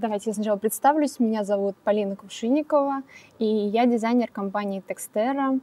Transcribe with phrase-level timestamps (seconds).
[0.00, 1.20] Давайте я сначала представлюсь.
[1.20, 3.02] Меня зовут Полина Кувшинникова,
[3.38, 5.60] и я дизайнер компании Textera.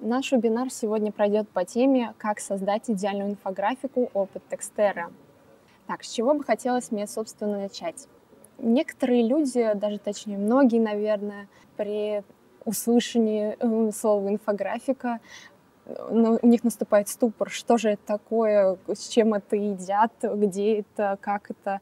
[0.00, 4.10] Наш вебинар сегодня пройдет по теме «Как создать идеальную инфографику.
[4.12, 5.10] Опыт Textera».
[5.86, 8.06] Так, с чего бы хотелось мне, собственно, начать?
[8.58, 12.22] Некоторые люди, даже точнее многие, наверное, при
[12.66, 15.20] услышании э, слова инфографика
[16.08, 21.50] у них наступает ступор, что же это такое, с чем это едят, где это, как
[21.50, 21.80] это.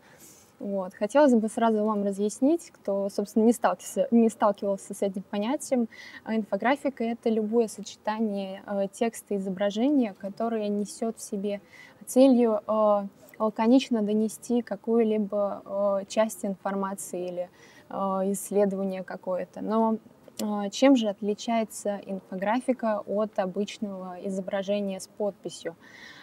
[0.59, 0.93] Вот.
[0.95, 5.89] Хотелось бы сразу вам разъяснить, кто, собственно, не сталкивался, не сталкивался с этим понятием.
[6.25, 11.61] А инфографика— это любое сочетание э, текста и изображения, которое несет в себе
[12.07, 13.07] целью э,
[13.39, 17.51] лаконично донести какую-либо э, часть информации или
[17.89, 17.95] э,
[18.33, 19.61] исследование какое-то.
[19.61, 19.99] Но
[20.41, 25.77] э, чем же отличается инфографика от обычного изображения с подписью?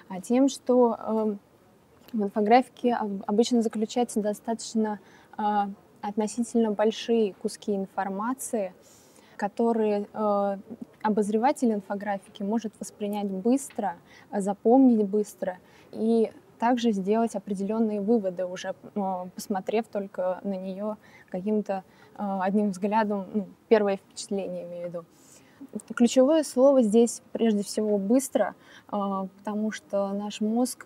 [0.09, 1.35] А тем, что э,
[2.13, 2.95] в инфографике
[3.25, 4.99] обычно заключаются достаточно
[5.37, 5.69] а,
[6.07, 8.73] относительно большие куски информации,
[9.37, 10.57] которые э,
[11.01, 13.97] обозреватель инфографики может воспринять быстро,
[14.31, 15.57] запомнить быстро
[15.91, 20.97] и также сделать определенные выводы, уже э, посмотрев только на нее
[21.29, 21.83] каким-то
[22.17, 25.05] э, одним взглядом, ну, первое впечатление имею в виду.
[25.95, 28.55] Ключевое слово здесь прежде всего быстро,
[28.87, 30.85] потому что наш мозг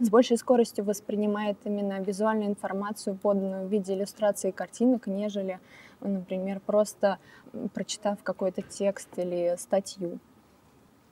[0.00, 5.60] с большей скоростью воспринимает именно визуальную информацию, поданную в виде иллюстрации картинок, нежели,
[6.00, 7.18] например, просто
[7.72, 10.18] прочитав какой-то текст или статью.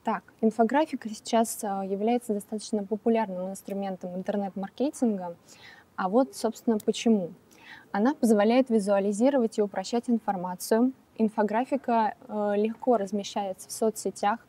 [0.03, 5.37] Так, инфографика сейчас а, является достаточно популярным инструментом интернет-маркетинга.
[5.95, 7.31] А вот, собственно, почему.
[7.93, 14.39] Она позволяет визуализировать и упрощать информацию, инфографика э, легко размещается в соцсетях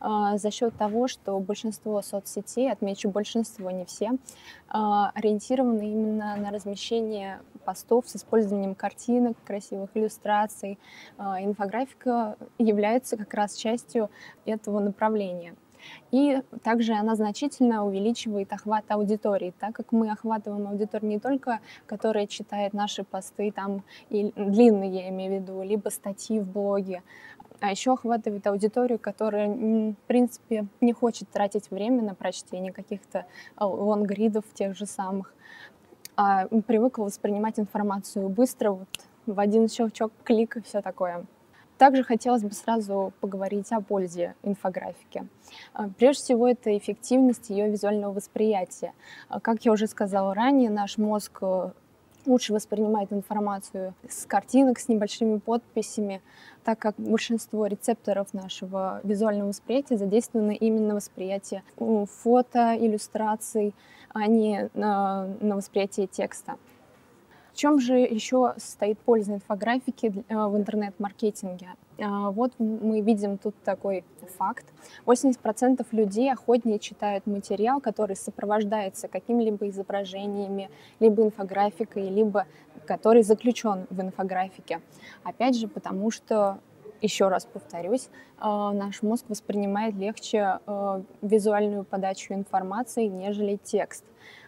[0.00, 4.16] э, за счет того, что большинство соцсетей, отмечу большинство, не все, э,
[4.68, 10.78] ориентированы именно на размещение постов с использованием картинок, красивых иллюстраций.
[11.18, 14.10] Инфографика является как раз частью
[14.44, 15.54] этого направления.
[16.10, 22.26] И также она значительно увеличивает охват аудитории, так как мы охватываем аудиторию не только, которая
[22.26, 27.02] читает наши посты, там, и длинные, я имею в виду, либо статьи в блоге,
[27.60, 33.66] а еще охватывает аудиторию, которая, в принципе, не хочет тратить время на прочтение каких-то а,
[33.66, 35.34] лонгридов тех же самых,
[36.16, 38.88] а привыкла воспринимать информацию быстро, вот
[39.26, 41.24] в один щелчок, клик и все такое.
[41.78, 45.26] Также хотелось бы сразу поговорить о пользе инфографики.
[45.72, 48.92] А, прежде всего, это эффективность ее визуального восприятия.
[49.28, 51.70] А, как я уже сказала ранее, наш мозг э,
[52.26, 56.22] лучше воспринимает информацию с картинок, с небольшими подписями,
[56.64, 63.74] так как большинство рецепторов нашего визуального восприятия задействованы именно восприятие фото, иллюстраций,
[64.10, 66.56] а не на, на восприятие текста.
[67.54, 71.68] В чем же еще состоит польза инфографики э, в интернет-маркетинге?
[72.00, 74.04] А, вот мы видим тут такой
[74.36, 74.66] факт.
[75.06, 82.46] 80% людей охотнее читают материал, который сопровождается какими-либо изображениями, либо инфографикой, либо
[82.86, 84.80] который заключен в инфографике.
[85.22, 86.58] Опять же, потому что
[87.00, 88.08] еще раз повторюсь,
[88.40, 94.04] э, наш мозг воспринимает легче э, визуальную подачу информации, нежели текст.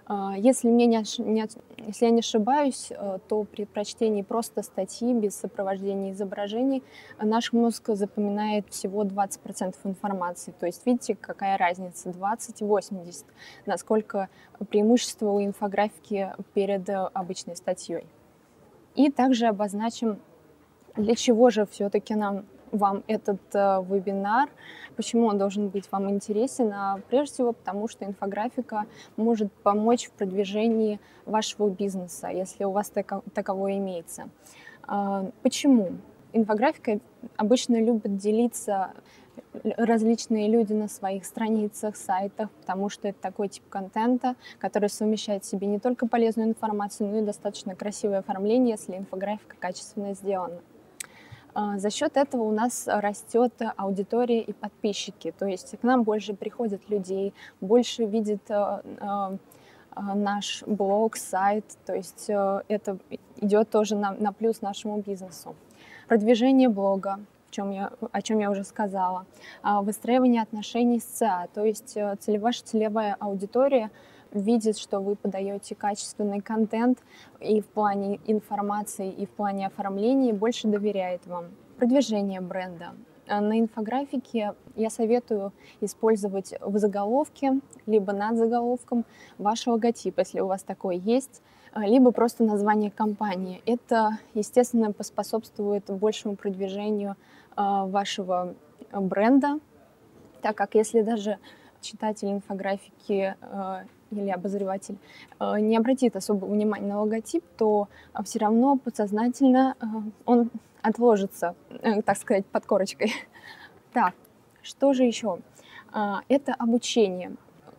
[0.09, 1.49] А, если, мне не, не,
[1.87, 6.85] если я не ошибаюсь, э, то при прочтении просто статьи без сопровождения изображений
[7.21, 10.55] наш мозг запоминает всего 20% информации.
[10.61, 13.27] То есть видите, какая разница, 20 и 80,
[13.67, 14.29] насколько
[14.71, 18.07] преимущество у инфографики перед э, обычной статьей.
[18.95, 20.21] И также обозначим,
[20.95, 24.49] для чего же все-таки нам вам этот э, вебинар,
[24.97, 30.13] почему он должен быть вам интересен, а прежде всего потому, что инфографика может помочь в
[30.13, 34.29] продвижении вашего бизнеса, если у вас тако, таковое имеется.
[34.89, 35.93] Э, почему?
[36.33, 37.01] Инфографика
[37.37, 38.93] обычно любит делиться
[39.77, 45.49] различные люди на своих страницах, сайтах, потому что это такой тип контента, который совмещает в
[45.49, 50.61] себе не только полезную информацию, но и достаточно красивое оформление, если инфографика качественно сделана.
[51.59, 56.35] А, за счет этого у нас растет аудитория и подписчики, то есть к нам больше
[56.35, 57.33] приходят людей,
[57.63, 62.99] больше видит а, а, наш блог, сайт, то есть это
[63.41, 65.57] идет тоже на, на плюс нашему бизнесу.
[66.09, 69.25] Продвижение блога, чем я, о чем я уже сказала,
[69.63, 73.91] выстраивание отношений с ЦА, то есть целевая, целевая аудитория
[74.37, 76.99] видит, что вы подаете качественный контент
[77.41, 81.47] и в плане информации, и в плане оформления, больше доверяет вам.
[81.79, 82.95] Продвижение бренда.
[83.29, 89.05] На инфографике я советую использовать в заголовке, либо над заголовком
[89.37, 91.43] ваш логотип, если у вас такой есть,
[91.75, 93.63] либо просто название компании.
[93.67, 97.17] Это, естественно, поспособствует большему продвижению
[97.57, 98.55] вашего
[98.93, 99.59] бренда,
[100.41, 101.39] так как если даже
[101.81, 103.35] читатель инфографики
[104.11, 104.99] или обозреватель
[105.41, 107.89] не обратит особого внимания на логотип, то
[108.25, 109.75] все равно подсознательно
[110.25, 110.51] он
[110.83, 111.55] отложится,
[112.05, 113.13] так сказать, под корочкой.
[113.93, 114.13] Так,
[114.63, 115.39] что же еще?
[116.29, 117.33] Это обучение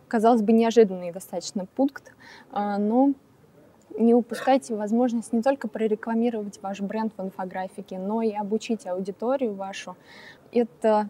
[0.08, 2.12] казалось бы, неожиданный достаточно пункт,
[2.52, 3.12] но
[3.96, 9.96] не упускайте возможность не только прорекламировать ваш бренд в инфографике, но и обучить аудиторию вашу.
[10.52, 11.08] Это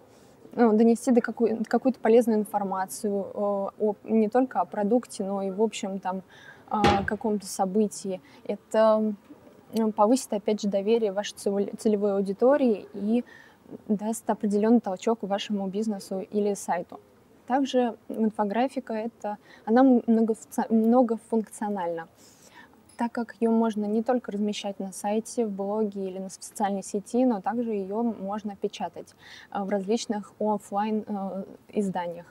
[0.58, 5.50] ну, донести до какую, какую-то полезную информацию о, о, не только о продукте, но и
[5.50, 6.22] в общем там
[6.68, 8.20] о каком-то событии.
[8.44, 9.14] Это
[9.72, 13.24] ну, повысит, опять же, доверие вашей целевой аудитории и
[13.86, 16.98] даст определенный толчок вашему бизнесу или сайту.
[17.46, 22.08] Также инфографика это, она многофункциональна,
[22.98, 27.24] так как ее можно не только размещать на сайте, в блоге или на социальной сети,
[27.24, 29.14] но также ее можно печатать
[29.52, 32.26] э, в различных офлайн э, изданиях.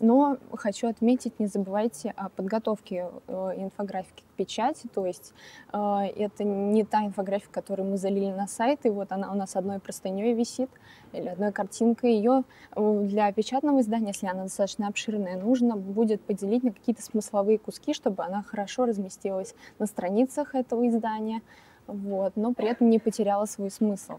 [0.00, 5.32] Но хочу отметить, не забывайте о подготовке э, инфографики к печати, то есть
[5.72, 5.78] э,
[6.16, 9.78] это не та инфографика, которую мы залили на сайт, и вот она у нас одной
[9.78, 10.70] простыней висит,
[11.12, 12.14] или одной картинкой.
[12.14, 12.42] Ее
[12.74, 17.94] э, для печатного издания, если она достаточно обширная, нужно будет поделить на какие-то смысловые куски,
[17.94, 21.42] чтобы она хорошо разместилась на страницах этого издания,
[21.86, 24.18] вот, но при этом не потеряла свой смысл.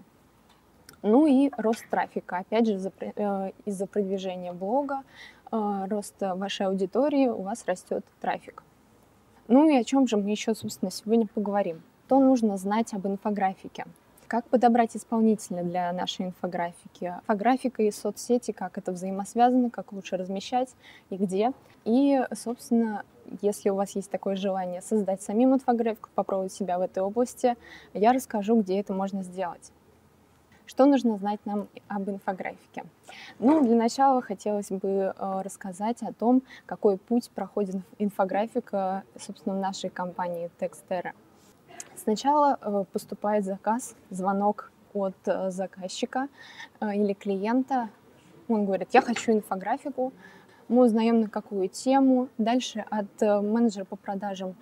[1.02, 2.76] Ну и рост трафика, опять же,
[3.66, 5.04] из-за продвижения блога,
[5.88, 8.64] роста вашей аудитории у вас растет трафик.
[9.48, 11.82] Ну и о чем же мы еще, собственно, сегодня поговорим?
[12.08, 13.86] Что нужно знать об инфографике?
[14.28, 17.14] Как подобрать исполнителя для нашей инфографики?
[17.22, 20.70] Инфографика и соцсети, как это взаимосвязано, как лучше размещать
[21.10, 21.52] и где.
[21.86, 23.04] И, собственно,
[23.42, 27.56] если у вас есть такое желание создать самим инфографику, попробовать себя в этой области,
[27.94, 29.72] я расскажу, где это можно сделать.
[30.66, 32.86] Что нужно знать нам об инфографике?
[33.40, 39.60] Ну, для начала хотелось бы э, рассказать о том, какой путь проходит инфографика, собственно, в
[39.60, 41.12] нашей компании Textera.
[41.96, 46.30] Сначала э, поступает заказ, звонок от э, заказчика
[46.82, 47.90] или клиента.
[48.48, 50.14] Он говорит, я хочу инфографику,
[50.70, 52.30] мы узнаем на какую тему.
[52.38, 54.56] Дальше от менеджера по продажам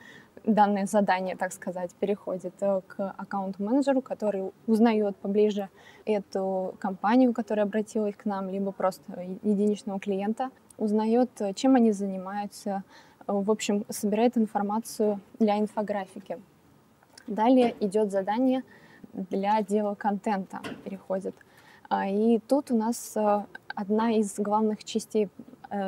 [0.46, 5.70] данное задание, так сказать, переходит э, к аккаунт-менеджеру, который узнает поближе
[6.06, 9.04] эту компанию, которая обратилась к нам, либо просто
[9.44, 12.84] единичного клиента, узнает, э, чем они занимаются,
[13.28, 16.40] э, в общем, собирает информацию для инфографики.
[17.28, 18.64] Далее идет задание
[19.14, 21.36] для отдела контента, переходит.
[21.90, 23.18] А, и тут у нас
[23.76, 25.30] одна из главных частей,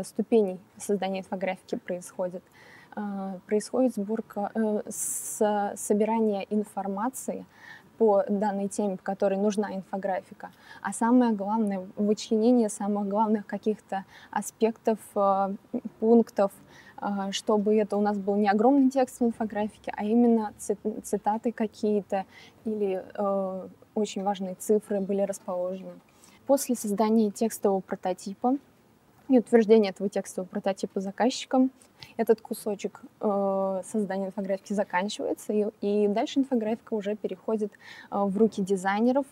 [0.04, 2.44] ступеней создания инфографики происходит–
[3.46, 7.46] происходит сборка, э, с, собирание информации
[7.98, 10.52] по данной теме, по которой нужна инфографика,
[10.82, 15.56] а самое главное вычленение самых главных каких-то аспектов, э,
[16.00, 16.52] пунктов,
[17.02, 20.54] э, чтобы это у нас был не огромный текст в инфографике, а именно
[21.04, 22.26] цитаты какие-то
[22.66, 23.04] или
[23.96, 25.94] очень важные цифры были расположены.
[26.48, 28.58] После создания текстового прототипа
[29.30, 31.72] и утверждение этого текстового прототипа заказчиком.
[32.18, 38.62] Этот кусочек э, создания инфографики заканчивается, и, и дальше инфографика уже переходит э, в руки
[38.62, 39.26] дизайнеров,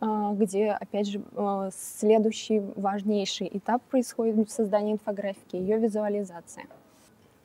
[0.00, 6.66] э, где, опять же, э, следующий важнейший этап происходит в создании инфографики, ее визуализация.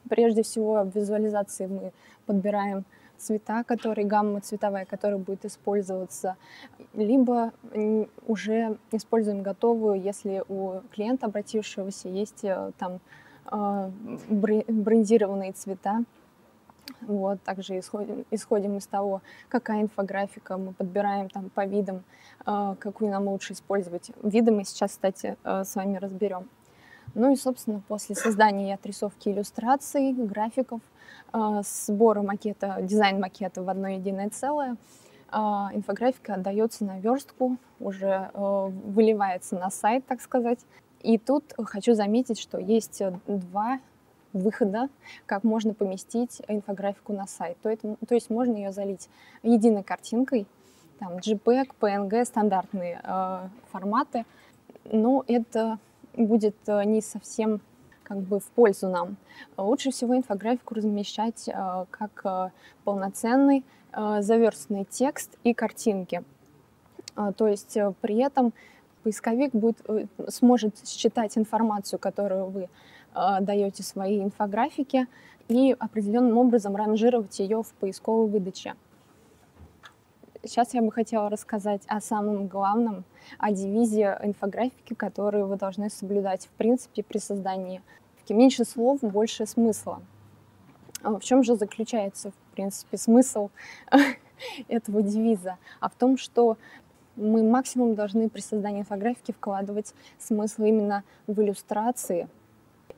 [0.08, 1.92] Прежде всего, в визуализации мы
[2.26, 2.84] подбираем
[3.22, 6.36] цвета, которые, гамма цветовая, которая будет использоваться,
[6.92, 7.52] либо
[8.26, 13.00] уже используем готовую, если у клиента обратившегося есть э, там
[13.50, 13.90] э,
[14.28, 16.04] брендированные цвета.
[17.00, 22.02] Вот, также исходим, исходим из того, какая инфографика, мы подбираем там по видам,
[22.44, 24.10] э, какую нам лучше использовать.
[24.22, 26.48] Виды мы сейчас, кстати, с вами разберем.
[27.14, 30.80] Ну и, собственно, после создания и отрисовки иллюстраций, графиков,
[31.32, 34.76] а, сбора макета, дизайн макета в одно единое целое,
[35.30, 40.60] а, инфографика отдается на верстку, уже а, выливается на сайт, так сказать.
[41.02, 43.80] И тут хочу заметить, что есть два
[44.32, 44.88] выхода,
[45.26, 47.58] как можно поместить инфографику на сайт.
[47.62, 49.08] То, это, то есть можно ее залить
[49.42, 50.46] единой картинкой,
[50.98, 54.24] там JPEG, PNG, стандартные э, форматы,
[54.84, 55.78] но это
[56.16, 57.60] будет не совсем
[58.02, 59.16] как бы в пользу нам.
[59.56, 62.50] Лучше всего инфографику размещать э, как э,
[62.84, 66.22] полноценный э, заверстанный текст и картинки.
[67.36, 68.54] То есть при этом
[69.02, 69.76] поисковик будет,
[70.28, 72.68] сможет считать информацию, которую вы
[73.14, 75.06] даете своей инфографике,
[75.48, 78.74] и определенным образом ранжировать ее в поисковой выдаче.
[80.44, 83.04] Сейчас я бы хотела рассказать о самом главном,
[83.38, 87.80] о девизе инфографики, которую вы должны соблюдать в принципе при создании.
[88.28, 90.02] Меньше слов, больше смысла.
[91.02, 93.50] А в чем же заключается, в принципе, смысл
[94.68, 95.58] этого девиза?
[95.78, 96.56] А в том, что
[97.14, 102.28] мы максимум должны при создании инфографики вкладывать смысл именно в иллюстрации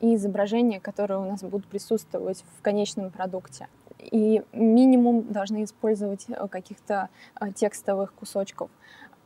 [0.01, 3.69] и изображения, которые у нас будут присутствовать в конечном продукте.
[4.11, 7.09] И минимум должны использовать э, каких-то
[7.41, 8.71] э, текстовых кусочков,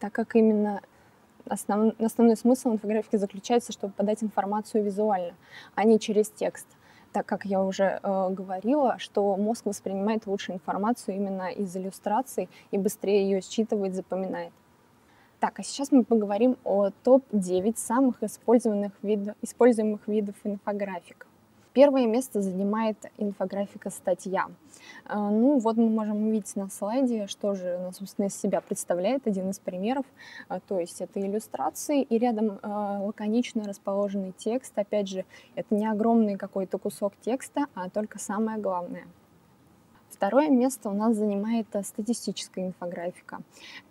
[0.01, 0.81] так как именно
[1.47, 5.35] основ, основной смысл инфографики заключается, чтобы подать информацию визуально,
[5.75, 6.67] а не через текст
[7.13, 12.79] так как я уже э, говорила, что мозг воспринимает лучше информацию именно из иллюстраций и
[12.79, 14.53] быстрее ее считывает, запоминает.
[15.41, 21.28] Так, а сейчас мы поговорим о топ-9 самых использованных видов, используемых видов инфографик.
[21.79, 24.49] Первое место занимает инфографика статья.
[25.05, 29.29] А, ну вот мы можем увидеть на слайде, что же она, собственно, из себя представляет,
[29.29, 30.05] один из примеров.
[30.49, 34.77] А, то есть это иллюстрации и рядом а, лаконично расположенный текст.
[34.77, 39.05] Опять же, это не огромный какой-то кусок текста, а только самое главное–
[40.19, 43.39] Второе место у нас занимает э, статистическая инфографика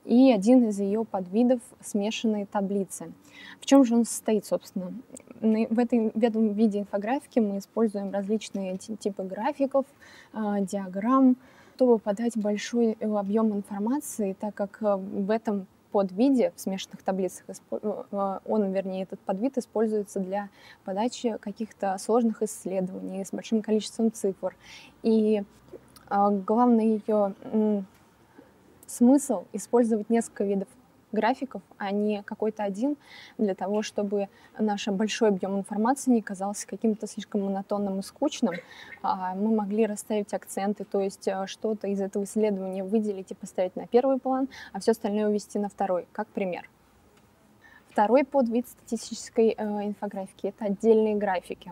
[0.03, 3.13] и один из ее подвидов— смешанные таблицы.
[3.61, 4.91] В чем же он состоит, собственно?
[5.39, 9.85] В, этой, в этом виде инфографики мы используем различные типы графиков,
[10.33, 11.37] э, диаграмм,
[11.75, 18.73] чтобы подать большой э, объем информации, так как в этом подвиде, в смешанных таблицах, он,
[18.73, 20.49] вернее, этот подвид используется для
[20.83, 24.53] подачи каких-то сложных исследований с большим количеством цифр.
[25.03, 25.43] И
[26.09, 27.33] главный ее
[28.87, 30.67] смысл использовать несколько видов
[31.11, 32.97] графиков, а не какой-то один,
[33.37, 38.55] для того, чтобы наш большой объем информации не казался каким-то слишком монотонным и скучным.
[39.01, 43.75] А мы могли расставить акценты, то есть э, что-то из этого исследования выделить и поставить
[43.75, 46.69] на первый план, а все остальное увести на второй, как пример.
[47.89, 51.71] Второй подвид статистической э, инфографики— это отдельные графики.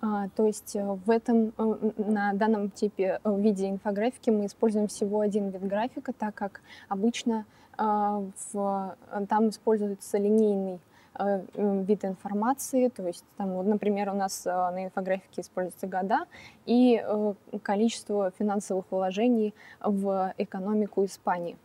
[0.00, 4.88] А, то есть э, в этом, э, на данном типе э, виде инфографики мы используем
[4.88, 7.44] всего один вид графика, так как обычно
[7.78, 8.96] в,
[9.28, 10.80] там используется линейный
[11.58, 16.20] вид информации, то есть там, вот, например, у нас на инфографике используются года
[16.64, 17.04] и
[17.62, 21.58] количество финансовых вложений в экономику Испании.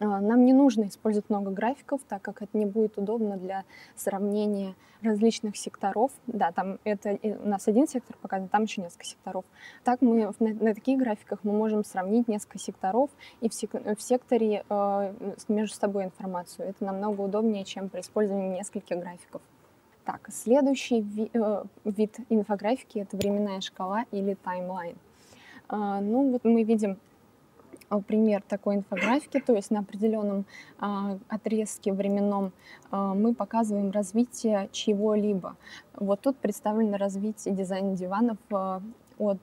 [0.00, 3.64] А, нам не нужно использовать много графиков, так как это не будет удобно для
[3.96, 6.12] сравнения различных секторов.
[6.26, 9.44] Да, там это у нас один сектор показан, там еще несколько секторов.
[9.84, 14.00] Так мы на, на таких графиках мы можем сравнить несколько секторов и в, сек, в
[14.00, 15.12] секторе э,
[15.48, 16.68] между собой информацию.
[16.68, 19.42] Это намного удобнее, чем при использовании нескольких графиков.
[20.04, 24.96] Так, следующий ви, э, вид инфографики это временная шкала или таймлайн.
[25.68, 26.98] Э, ну вот мы видим
[28.06, 30.44] пример такой инфографики, то есть на определенном
[30.78, 32.52] а, отрезке временном
[32.90, 35.56] а, мы показываем развитие чего-либо.
[35.94, 38.82] Вот тут представлено развитие дизайна диванов а,
[39.18, 39.40] от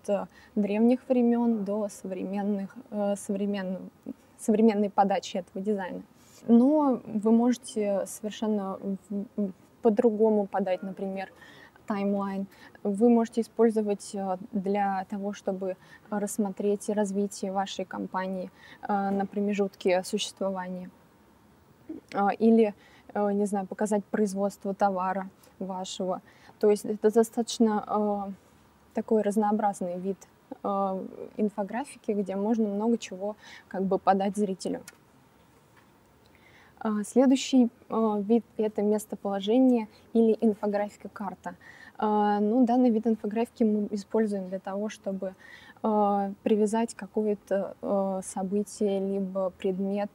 [0.56, 2.78] древних времен до современных,
[3.18, 3.90] современ,
[4.38, 6.02] современной подачи этого дизайна.
[6.48, 8.80] Но вы можете совершенно
[9.82, 11.30] по-другому подать, например,
[11.86, 12.48] таймлайн
[12.84, 15.78] вы можете использовать э, для того, чтобы
[16.10, 18.52] рассмотреть развитие вашей компании
[18.82, 20.90] э, на промежутке существования.
[22.14, 22.74] Э, или,
[23.16, 26.22] не знаю, показать производство товара вашего.
[26.60, 28.34] То есть это достаточно
[28.94, 30.18] такой разнообразный вид
[31.38, 33.38] инфографики, где можно много чего
[33.70, 34.82] как бы подать зрителю.
[37.04, 41.56] Следующий вид— это местоположение или инфографика карта.
[41.98, 45.34] А, ну, данный вид инфографики мы используем для того, чтобы
[45.82, 50.12] а, привязать какое-то а, событие, либо предмет,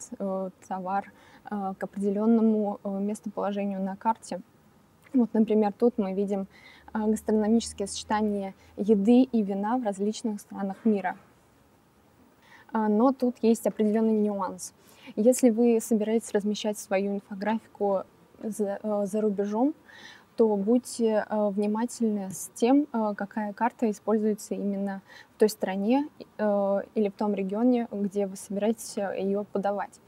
[0.68, 1.12] товар
[1.44, 4.40] к определенному местоположению на карте.
[5.12, 6.46] Вот, например, тут мы видим
[6.92, 11.16] гастрономические сочетания еды и вина в различных странах мира.
[12.72, 14.74] Но тут есть определенный нюанс.
[15.16, 18.04] Если вы собираетесь размещать свою инфографику
[18.42, 19.74] за, за рубежом,
[20.36, 25.02] то будьте э, внимательны с тем, э, какая карта используется именно
[25.36, 30.00] в той стране э, или в том регионе, где вы собираетесь ее подавать.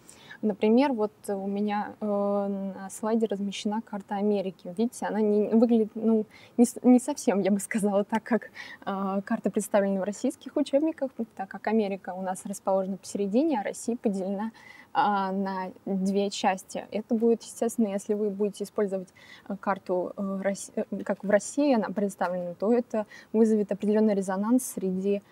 [0.42, 4.74] Например, вот у меня э, на слайде размещена карта Америки.
[4.76, 8.50] Видите, она не выглядит, ну, не, не совсем, я бы сказала, так как
[8.84, 13.96] э, карта представлена в российских учебниках, так как Америка у нас расположена посередине, а Россия
[13.96, 16.84] поделена э, на две части.
[16.90, 19.08] Это будет, естественно, если вы будете использовать
[19.48, 25.22] э, карту э, э, как в России она представлена, то это вызовет определенный резонанс среди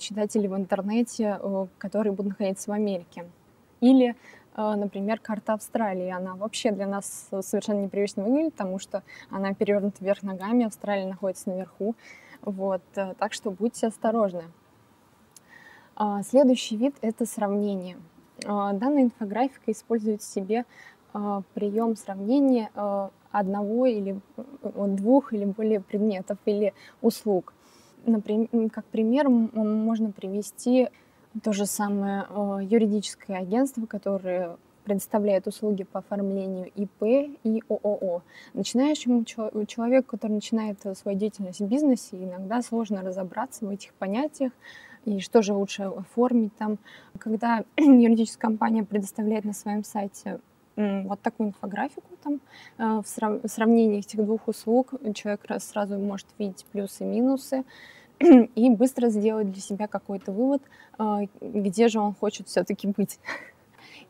[0.00, 1.38] читателей в интернете,
[1.78, 3.26] которые будут находиться в Америке.
[3.80, 4.16] Или
[4.56, 6.10] например, карта Австралии.
[6.10, 11.50] Она вообще для нас совершенно непривычно выглядит, потому что она перевернута вверх ногами, Австралия находится
[11.50, 11.94] наверху.
[12.42, 14.42] Вот, так что будьте осторожны.
[15.94, 17.96] А, следующий вид— это сравнение.
[18.46, 20.64] А, данная инфографика использует в себе
[21.12, 22.70] а, прием сравнения
[23.32, 24.20] одного или
[24.74, 27.54] двух или более предметов или услуг.
[28.04, 30.88] Например, как пример можно привести
[31.42, 38.22] то же самое э, юридическое агентство, которое предоставляет услуги по оформлению ИП и ООО.
[38.54, 44.52] Начинающему человеку, который начинает свою деятельность в бизнесе, иногда сложно разобраться в этих понятиях,
[45.04, 46.78] и что же лучше оформить там.
[47.18, 50.40] Когда юридическая компания предоставляет на своем сайте
[50.76, 52.40] вот такую инфографику там
[52.78, 57.64] э, в сравнении этих двух услуг, человек сразу может видеть плюсы и минусы,
[58.54, 60.62] и быстро сделать для себя какой-то вывод,
[60.98, 63.18] а, где же он хочет все-таки быть.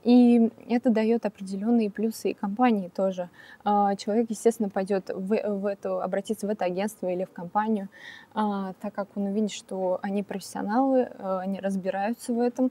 [0.02, 3.28] И это дает определенные плюсы и компании тоже.
[3.64, 7.88] А, человек, естественно, пойдет в, в эту, обратиться в это агентство или в компанию,
[8.33, 12.71] а, так как он увидит, что они профессионалы, а, они разбираются в этом.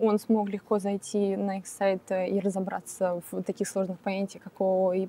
[0.00, 4.92] Он смог легко зайти на их сайт и разобраться в таких сложных понятиях, как ООО
[4.92, 5.08] и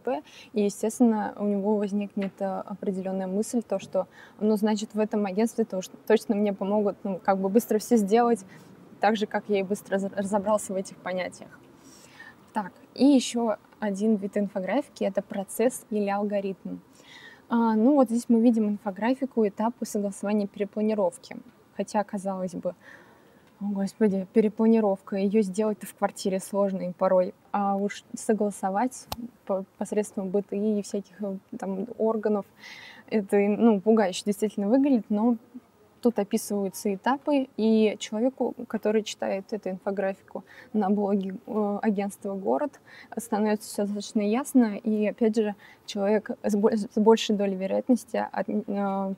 [0.53, 4.07] естественно, у него возникнет определенная мысль, то, что,
[4.39, 7.97] ну, значит, в этом агентстве то, что точно мне помогут, ну, как бы быстро все
[7.97, 8.45] сделать,
[9.00, 11.50] так же, как я и быстро разобрался в этих понятиях.
[12.54, 16.80] Так, и еще один вид инфографики— это процесс или алгоритм.
[17.50, 21.38] А, ну вот здесь мы видим инфографику этапы согласования перепланировки.
[21.75, 22.74] Хотя, казалось бы,
[23.60, 29.08] о, господи, перепланировка, ее сделать-то в квартире сложно и порой, а уж согласовать
[29.77, 32.46] посредством БТИ и всяких э, там органов,
[33.10, 35.38] это, ну, пугающе действительно выглядит, но
[36.01, 42.80] Тут описываются этапы, и человеку, который читает эту инфографику на блоге э, агентства «Город»,
[43.18, 46.56] становится все достаточно ясно, и, опять же, человек с
[47.00, 49.13] большей долей вероятности э,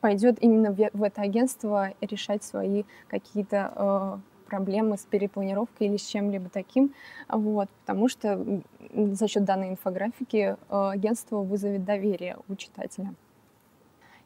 [0.00, 6.50] пойдет именно в это агентство решать свои какие-то э, проблемы с перепланировкой или с чем-либо
[6.50, 6.94] таким,
[7.28, 8.62] вот, потому что
[8.94, 13.14] за счет данной инфографики агентство вызовет доверие у читателя.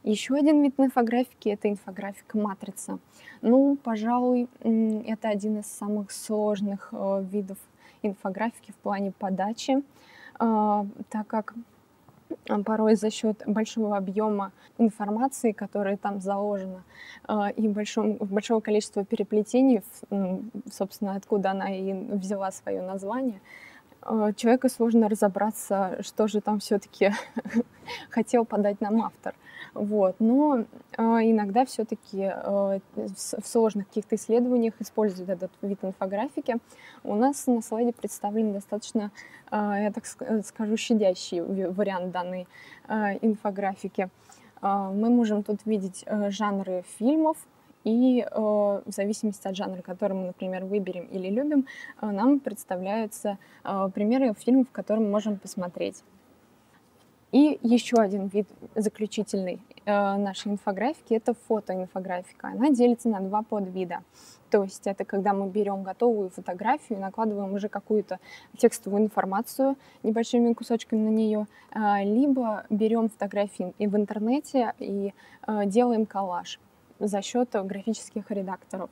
[0.05, 2.99] Еще один вид инфографики— это инфографика матрица.
[3.41, 7.59] Ну, пожалуй, это один из самых сложных э, видов
[8.03, 9.81] инфографики в плане подачи,
[10.41, 11.55] э, так как
[12.49, 16.83] э, порой за счет большого объема информации, которая там заложена,
[17.57, 19.83] и большого, большого количества переплетений,
[20.73, 23.41] собственно, откуда она и взяла свое название,
[24.37, 27.13] человеку сложно разобраться, что же там все-таки
[28.11, 29.35] хотел подать нам автор.
[29.75, 30.17] Вот.
[30.19, 36.57] Но э, иногда все-таки э, в сложных каких-то исследованиях используют этот вид инфографики.
[37.05, 39.11] У нас на слайде представлен достаточно,
[39.51, 40.05] э, я так
[40.45, 42.47] скажу, щадящий вариант данной
[42.89, 44.11] э, инфографики.
[44.61, 47.39] Э, мы можем тут видеть э, жанры фильмов,
[47.85, 51.67] и э, в зависимости от жанра, который мы, например, выберем или любим,
[52.01, 56.03] э, нам представляются э, примеры фильмов, которые мы можем посмотреть.
[57.33, 62.49] И еще один вид заключительный э, нашей инфографики– это фотоинфографика.
[62.49, 64.03] Она делится на два подвида.
[64.51, 68.21] То есть это когда мы берем готовую фотографию, накладываем уже какую-то
[68.59, 75.15] текстовую информацию небольшими кусочками на нее, э, либо берем фотографии и в интернете и
[75.47, 76.61] э, делаем коллаж
[77.07, 78.91] за счет графических редакторов.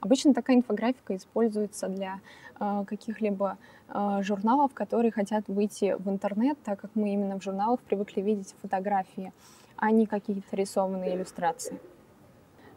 [0.00, 2.20] Обычно такая инфографика используется для
[2.60, 3.56] э, каких-либо
[3.88, 8.54] э, журналов, которые хотят выйти в интернет, так как мы именно в журналах привыкли видеть
[8.60, 9.32] фотографии,
[9.76, 11.78] а не какие-то рисованные иллюстрации.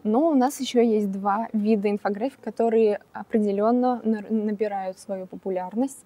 [0.04, 6.06] Но у нас еще есть два вида инфографик, которые определенно набирают свою популярность.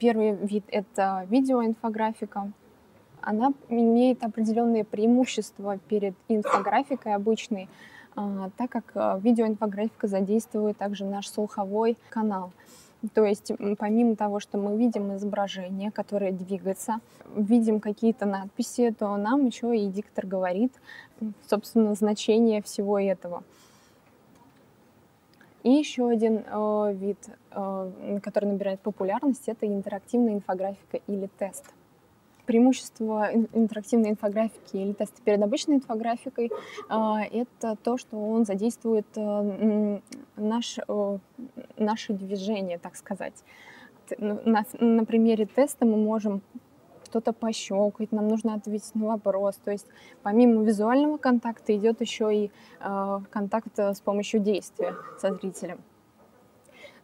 [0.00, 2.50] Первый вид— это видеоинфографика.
[3.20, 7.68] Она имеет определенные преимущества перед инфографикой обычной,
[8.14, 12.52] а, так как а, видеоинфографика задействует также наш слуховой канал.
[13.14, 17.00] То есть помимо того, что мы видим изображение, которое двигается,
[17.36, 20.72] видим какие-то надписи, то нам еще и диктор говорит,
[21.48, 23.44] собственно, значение всего этого.
[25.62, 27.18] И еще один э, вид,
[27.50, 31.64] э, который набирает популярность, это интерактивная инфографика или тест.
[32.48, 36.50] Преимущество интерактивной инфографики или теста перед обычной инфографикой
[36.88, 36.94] э,
[37.30, 40.00] это то, что он задействует э,
[40.36, 40.78] наш,
[41.76, 43.44] наше движение, так сказать.
[44.18, 46.40] На, на примере теста мы можем
[47.08, 49.56] что-то пощелкать, нам нужно ответить на вопрос.
[49.56, 49.86] То есть
[50.22, 55.80] помимо визуального контакта идет еще и э, контакт э, с помощью действия со зрителем.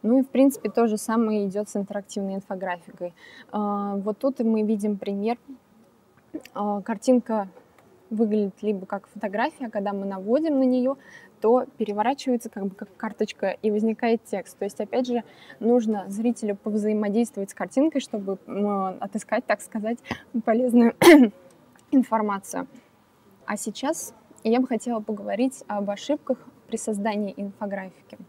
[0.05, 3.15] Ну и, в принципе, то же самое идет с интерактивной инфографикой.
[3.51, 5.37] Э, вот тут мы видим пример.
[6.53, 7.47] Э, картинка
[8.11, 10.95] выглядит либо как фотография, когда мы наводим на нее,
[11.41, 14.55] то переворачивается как бы как карточка и возникает текст.
[14.59, 15.23] То есть, опять же,
[15.59, 18.37] нужно зрителю повзаимодействовать с картинкой, чтобы
[18.99, 19.97] отыскать, так сказать,
[20.45, 20.93] полезную
[21.91, 22.67] информацию.
[23.47, 24.13] А сейчас
[24.43, 26.37] я бы хотела поговорить об ошибках
[26.67, 28.19] при создании инфографики.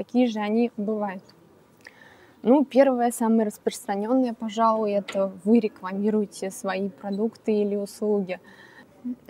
[0.00, 1.22] Какие же они бывают?
[2.42, 8.40] Ну, первое, самое распространенное, пожалуй, это вы рекламируете свои продукты или услуги.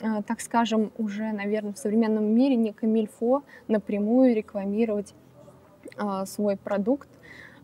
[0.01, 5.13] А, так скажем, уже, наверное, в современном мире не камильфо напрямую рекламировать
[5.97, 7.09] а, свой продукт,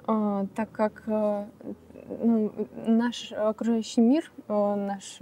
[0.09, 2.53] а, так как ну,
[2.88, 5.21] наш окружающий мир, наш,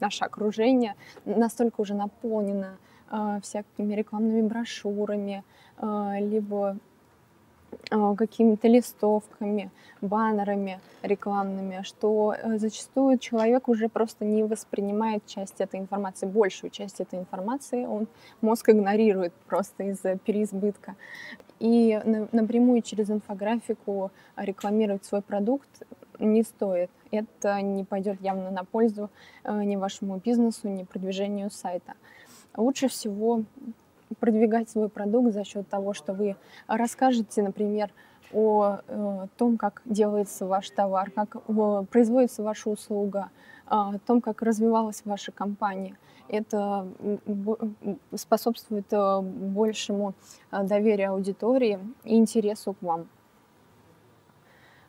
[0.00, 2.76] наше окружение настолько уже наполнено
[3.40, 5.44] всякими рекламными брошюрами,
[5.80, 6.76] либо
[7.90, 15.78] а, какими-то листовками, баннерами рекламными, что э, зачастую человек уже просто не воспринимает часть этой
[15.78, 18.08] информации, большую часть этой информации он
[18.40, 20.96] мозг игнорирует просто из-за переизбытка.
[21.60, 22.00] И
[22.32, 25.82] напрямую через инфографику рекламировать свой продукт
[26.18, 26.90] не стоит.
[27.12, 29.10] Это не пойдет явно на пользу
[29.44, 31.94] э, ни вашему бизнесу, ни продвижению сайта.
[32.56, 33.44] Лучше всего
[34.20, 37.90] продвигать свой продукт за счет того, что вы расскажете, например,
[38.32, 41.36] о э, том, как делается ваш товар, как
[41.90, 43.30] производится ваша услуга,
[43.66, 45.96] о том, как развивалась ваша компания.
[46.28, 46.88] Это
[48.14, 50.14] способствует э, большему
[50.50, 53.08] э, доверию аудитории и интересу к вам.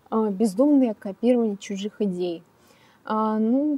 [0.09, 2.41] Бездумное копирование чужих идей.
[3.05, 3.77] Ну,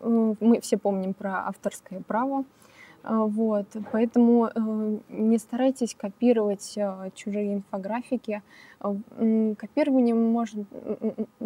[0.00, 2.44] мы все помним про авторское право.
[3.08, 8.42] А, вот, поэтому э, не старайтесь копировать э, чужие инфографики.
[8.80, 8.96] А,
[9.56, 10.64] копирование можно,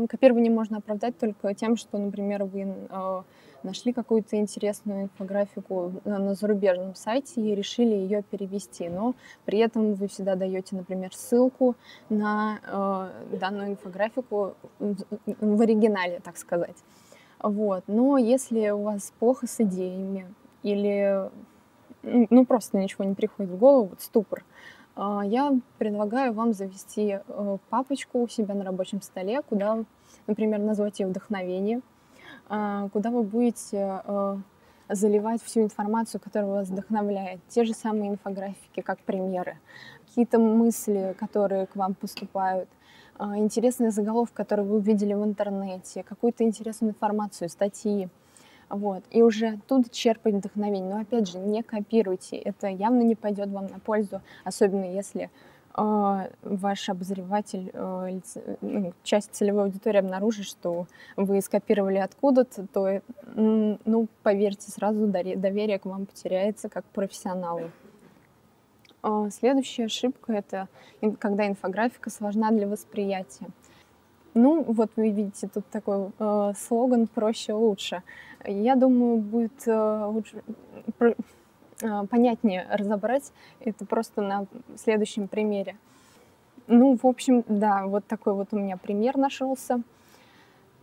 [0.08, 3.22] копирование можно оправдать только тем, что, например, вы э,
[3.62, 10.08] нашли какую-то интересную инфографику на зарубежном сайте и решили ее перевести, но при этом вы
[10.08, 11.76] всегда даете, например, ссылку
[12.08, 16.76] на данную инфографику в оригинале, так сказать.
[17.38, 17.84] Вот.
[17.86, 20.26] Но если у вас плохо с идеями
[20.62, 21.30] или
[22.02, 24.44] ну, просто ничего не приходит в голову, вот ступор,
[24.96, 29.84] а, я предлагаю вам завести э, папочку у себя на рабочем столе, куда,
[30.26, 31.80] например, назвать ее «Вдохновение»,
[32.48, 34.36] а, куда вы будете э,
[34.88, 37.40] заливать всю информацию, которая вас вдохновляет.
[37.48, 39.58] Те же самые инфографики, как примеры,
[40.06, 42.68] какие-то мысли, которые к вам поступают,
[43.16, 48.08] а, интересные заголовки, которые вы увидели в интернете, какую-то интересную информацию, статьи.
[48.70, 49.02] Вот.
[49.10, 50.94] И уже оттуда черпать вдохновение.
[50.94, 52.36] Но опять же, не копируйте.
[52.36, 55.28] Это явно не пойдет вам на пользу, особенно если
[55.76, 58.20] э, ваш обозреватель, э,
[58.60, 63.02] ну, часть целевой аудитории обнаружит, что вы скопировали откуда-то, то,
[63.34, 67.72] ну, поверьте, сразу доверие к вам потеряется как профессионалу.
[69.02, 70.68] Э, следующая ошибка— это
[71.18, 73.48] когда инфографика сложна для восприятия.
[74.34, 78.02] Ну, вот вы видите тут такой э, слоган «проще лучше».
[78.46, 80.42] Я думаю, будет э, лучше,
[80.98, 81.14] про,
[81.82, 85.76] э, понятнее разобрать это просто на следующем примере.
[86.68, 89.82] Ну, в общем, да, вот такой вот у меня пример нашелся.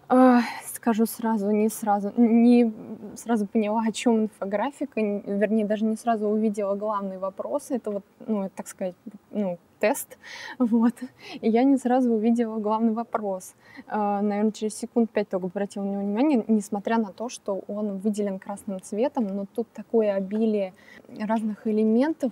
[0.10, 0.39] Э,
[0.73, 2.73] скажу сразу, не сразу, не
[3.15, 7.71] сразу поняла, о чем инфографика, вернее, даже не сразу увидела главный вопрос.
[7.71, 8.95] Это вот, ну, так сказать,
[9.31, 10.17] ну, тест,
[10.59, 10.93] вот.
[11.41, 13.55] И я не сразу увидела главный вопрос.
[13.87, 17.97] Э, наверное, через секунд пять только обратила на него внимание, несмотря на то, что он
[17.97, 20.73] выделен красным цветом, но тут такое обилие
[21.19, 22.31] разных элементов,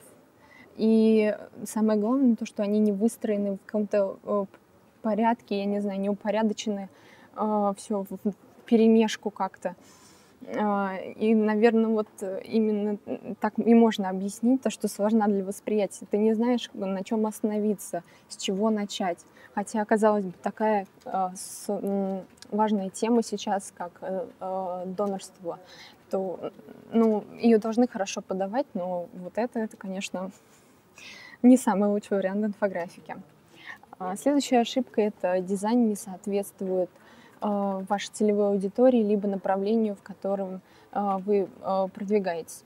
[0.77, 4.45] и самое главное то, что они не выстроены в каком-то э,
[5.01, 6.89] порядке, я не знаю, не упорядочены
[7.35, 8.33] э, все в
[8.65, 9.75] перемешку как-то.
[10.47, 12.07] А, и, наверное, вот
[12.43, 12.97] именно
[13.39, 16.05] так и можно объяснить то, что сложна для восприятия.
[16.09, 19.19] Ты не знаешь, на чем остановиться, с чего начать.
[19.55, 25.59] Хотя, казалось бы, такая э, важная тема сейчас, как э, э, донорство,
[26.09, 26.51] то
[26.91, 30.31] ну, ее должны хорошо подавать, но вот это, это, конечно,
[31.41, 33.15] не самый лучший вариант инфографики.
[33.97, 36.89] А, следующая ошибка– это дизайн не соответствует
[37.41, 41.47] вашей целевой аудитории либо направлению, в котором вы
[41.93, 42.63] продвигаетесь.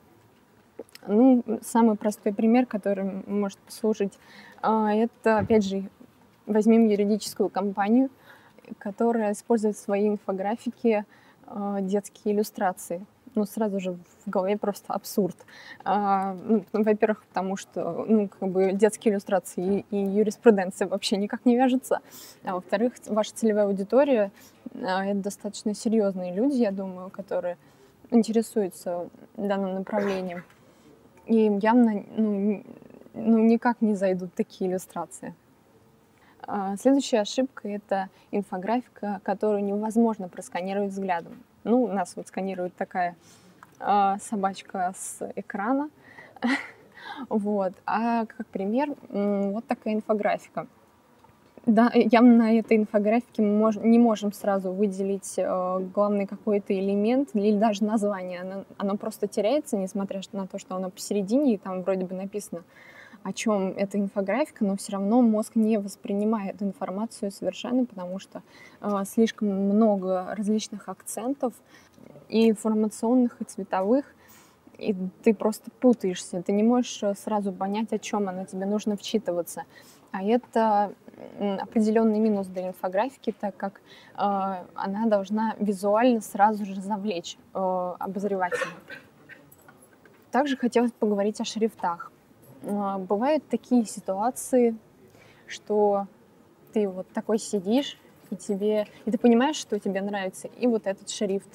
[1.07, 4.17] Ну, самый простой пример, который может послужить,
[4.61, 5.89] это, опять же,
[6.45, 8.09] возьмем юридическую компанию,
[8.77, 11.05] которая использует в своей инфографике
[11.81, 15.35] детские иллюстрации ну, сразу же в голове просто абсурд.
[15.83, 21.45] А, ну, во-первых, потому что, ну, как бы детские иллюстрации и, и юриспруденция вообще никак
[21.45, 21.99] не вяжутся.
[22.43, 24.31] А во-вторых, ваша целевая аудитория
[24.81, 27.57] а,— это достаточно серьезные люди, я думаю, которые
[28.11, 30.43] интересуются данным направлением.
[31.25, 32.63] И им явно, ну,
[33.13, 35.35] ну, никак не зайдут такие иллюстрации.
[36.51, 41.43] А, следующая ошибка— это инфографика, которую невозможно просканировать взглядом.
[41.63, 43.15] Ну, нас вот сканирует такая
[43.79, 45.91] э, собачка с экрана.
[47.29, 47.73] вот.
[47.85, 50.65] А как пример, вот такая инфографика.
[51.67, 57.29] Да, явно на этой инфографике мы мож, не можем сразу выделить э, главный какой-то элемент
[57.33, 58.41] или даже название.
[58.41, 62.63] Оно, оно просто теряется, несмотря на то, что оно посередине, и там вроде бы написано
[63.23, 68.41] о чем эта инфографика, но все равно мозг не воспринимает информацию совершенно, потому что
[68.81, 71.53] э, слишком много различных акцентов
[72.29, 74.05] и информационных, и цветовых,
[74.77, 78.95] и ты просто путаешься, ты не можешь э, сразу понять, о чем она, тебе нужно
[78.95, 79.63] вчитываться.
[80.11, 80.93] А это
[81.59, 83.81] определенный минус для инфографики, так как
[84.15, 88.71] э, она должна визуально сразу же завлечь э, обозревателя.
[90.31, 92.08] Также хотелось поговорить о шрифтах.
[92.63, 94.75] А, бывают такие ситуации,
[95.47, 96.07] что
[96.73, 97.97] ты вот такой сидишь,
[98.29, 101.49] и тебе, и ты понимаешь, что тебе нравится и вот этот шрифт,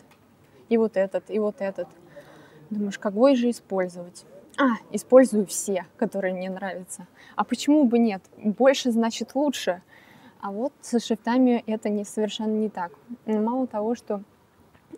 [0.69, 1.89] и вот этот, и вот этот.
[2.71, 4.25] Думаешь, какой же использовать?
[4.59, 7.07] А, использую все, которые мне нравятся.
[7.37, 8.23] А почему бы нет?
[8.37, 9.83] Больше значит лучше.
[10.41, 12.93] А вот со шрифтами это не, совершенно не так.
[13.27, 14.23] Мало того, что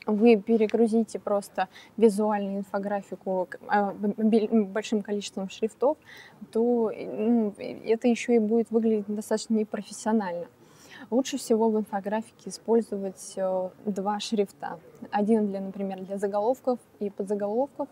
[0.06, 5.98] вы перегрузите просто визуальную инфографику а, большим количеством шрифтов,
[6.52, 10.46] то ну, это еще и будет выглядеть достаточно непрофессионально.
[11.10, 14.80] Лучше всего в инфографике использовать э, два шрифта.
[15.10, 17.88] Один, для, например, для заголовков и подзаголовков,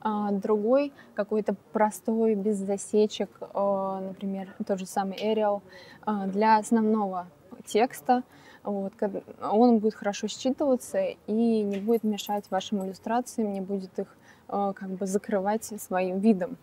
[0.00, 5.62] а другой какой-то простой, без засечек, э, например, тот же самый Arial,
[6.06, 7.28] э, для основного
[7.64, 8.22] текста,
[8.64, 8.92] вот,
[9.40, 14.16] он будет хорошо считываться и не будет мешать вашим иллюстрациям, не будет их
[14.48, 16.56] э, как бы закрывать своим видом.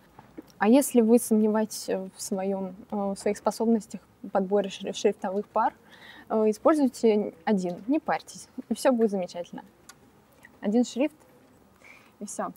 [0.58, 5.74] А если вы сомневаетесь в, своем, э, в своих способностях в подборе шрифтовых пар,
[6.30, 9.64] э, используйте один, не парьтесь, и все будет замечательно.
[10.62, 11.16] Один шрифт,
[12.20, 12.54] и все.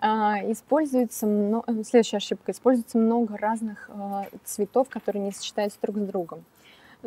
[0.00, 3.90] Используется много, следующая ошибка, используется много разных
[4.42, 6.44] цветов, которые не сочетаются друг с другом.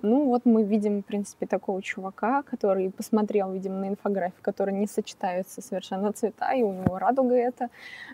[0.02, 4.88] Ну вот мы видим, в принципе, такого чувака, который посмотрел, видимо, на инфографию, который не
[4.88, 7.70] сочетаются совершенно цвета, и у него радуга это.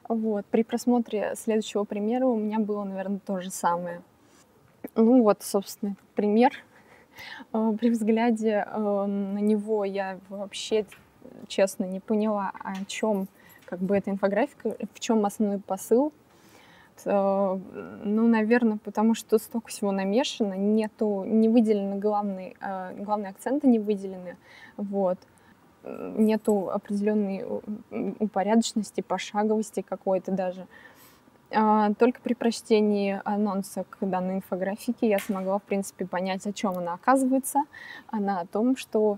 [0.08, 0.46] Вот.
[0.46, 4.02] При просмотре следующего примера у меня было, наверное, то же самое.
[4.96, 6.52] Ну вот, собственно, пример.
[7.54, 10.86] Э, при взгляде э, на него я вообще,
[11.48, 13.28] честно, не поняла, о чем
[13.66, 16.12] как бы эта инфографика, в чем основной посыл
[17.06, 23.80] ну, наверное, потому что столько всего намешано, нету, не выделены главные, э, главные акценты не
[23.80, 24.38] выделены,
[24.78, 25.18] вот.
[25.84, 27.44] Нету определенной
[28.20, 30.68] упорядоченности, пошаговости какой-то даже.
[31.54, 36.78] А, только при прочтении анонса к данной инфографике я смогла, в принципе, понять, о чем
[36.78, 37.60] она оказывается.
[38.08, 39.18] Она о том, что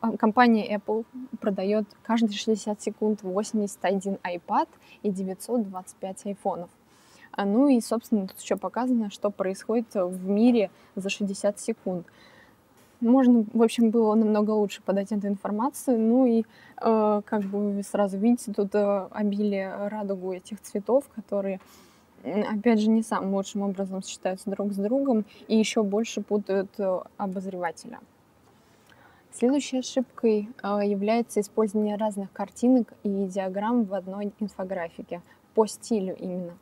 [0.00, 1.04] а, компания Apple
[1.40, 4.68] продает каждые 60 секунд 81 iPad
[5.02, 6.70] и 925 айфонов.
[7.32, 12.06] А, ну и, собственно, тут еще показано, что происходит в мире за 60 секунд.
[13.00, 15.98] Можно, в общем, было намного лучше подать эту информацию.
[15.98, 16.44] Ну и,
[16.80, 21.60] э, как бы вы сразу видите, тут э, обилие радугу этих цветов, которые,
[22.22, 27.00] опять же, не самым лучшим образом сочетаются друг с другом и еще больше путают э,
[27.16, 28.00] обозревателя.
[29.32, 35.22] Следующей ошибкой э, является использование разных картинок и диаграмм в одной инфографике
[35.54, 36.52] по стилю именно.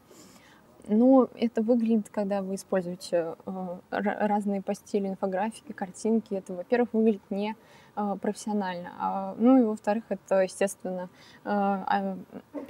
[0.90, 6.33] Ну, это выглядит, когда вы используете э, разные по инфографики, картинки.
[6.33, 7.55] Это, во-первых, выглядит не
[7.94, 8.92] э, профессионально.
[8.98, 11.11] А, ну и, во-вторых, это, естественно,
[11.44, 12.16] э,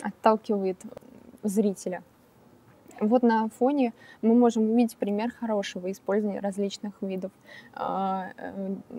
[0.03, 0.79] отталкивает
[1.45, 2.03] зрителя.
[3.01, 7.31] Вот на фоне мы можем увидеть пример хорошего использования различных видов
[7.77, 8.23] э,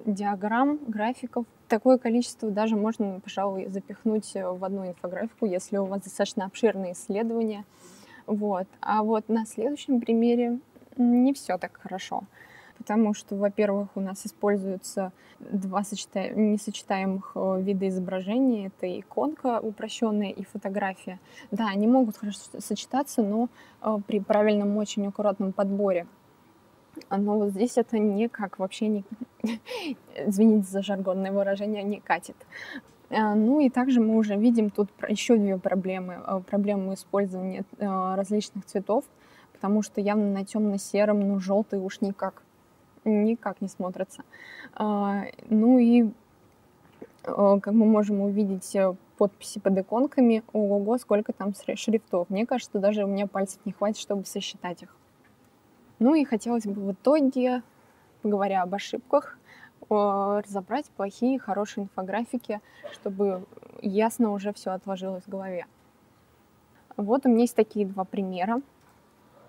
[0.06, 1.46] диаграмм, графиков.
[1.68, 7.66] Такое количество даже можно, пожалуй, запихнуть в одну инфографику, если у вас достаточно обширные исследования.
[8.30, 8.68] Вот.
[8.80, 10.60] А вот на следующем примере
[10.98, 12.26] не все так хорошо.
[12.78, 16.30] Потому что, во-первых, у нас используются два сочета...
[16.30, 18.68] несочетаемых э, вида изображения.
[18.68, 21.20] Это иконка упрощенная и фотография.
[21.50, 23.50] Да, они могут хорошо сочетаться, но
[23.82, 26.06] э, при правильном, очень аккуратном подборе.
[27.10, 29.04] Но вот здесь это никак вообще не...
[30.16, 32.36] Извините за жаргонное выражение, не катит.
[33.10, 36.20] А, ну и также мы уже видим тут еще две проблемы.
[36.26, 39.06] Э, проблему использования различных цветов,
[39.54, 42.44] потому что явно на темно-сером, ну желтый уж никак
[43.06, 44.24] никак не смотрится.
[44.78, 46.12] Ну и
[47.24, 52.30] как мы можем увидеть э, подписи под иконками, ого, сколько там шрифтов.
[52.30, 54.96] Мне кажется, даже у меня пальцев не хватит, чтобы сосчитать их.
[56.00, 57.62] Ну и хотелось бы в итоге,
[58.24, 59.38] говоря об ошибках,
[59.90, 63.46] разобрать плохие и хорошие инфографики, чтобы
[63.82, 65.66] ясно уже все отложилось в голове.
[66.98, 68.62] Вот у меня есть такие два примера.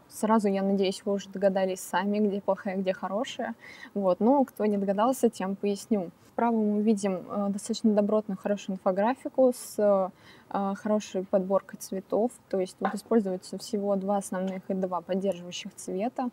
[0.09, 3.55] Сразу, я надеюсь, вы уже догадались сами, где плохая, где хорошая.
[3.95, 4.21] Вот.
[4.21, 6.11] Но кто не догадался, тем поясню.
[6.33, 12.33] Справа мы видим э, достаточно добротную, хорошую инфографику с э, хорошей подборкой цветов.
[12.49, 16.31] То есть тут используется всего два основных и два поддерживающих цвета.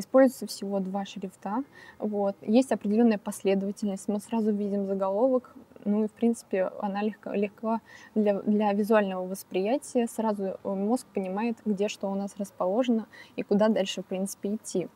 [0.00, 1.62] Используется всего два шрифта.
[1.98, 2.34] Вот.
[2.40, 4.08] Есть определенная последовательность.
[4.08, 7.80] Мы сразу видим заголовок, ну и, в принципе, она легко, легко
[8.14, 10.06] для, для визуального восприятия.
[10.06, 14.88] Сразу мозг понимает, где что у нас расположено и куда дальше, в принципе, идти.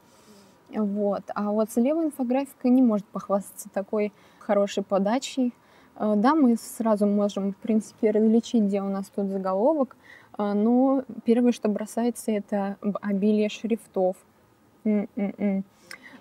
[0.71, 1.23] Вот.
[1.35, 5.53] А вот слева инфографика не может похвастаться такой хорошей подачей.
[5.97, 9.97] Э, да, мы сразу можем, в принципе, различить, где у нас тут заголовок,
[10.38, 14.17] э, но первое, что бросается, это обилие шрифтов.
[14.85, 15.64] М-м-м.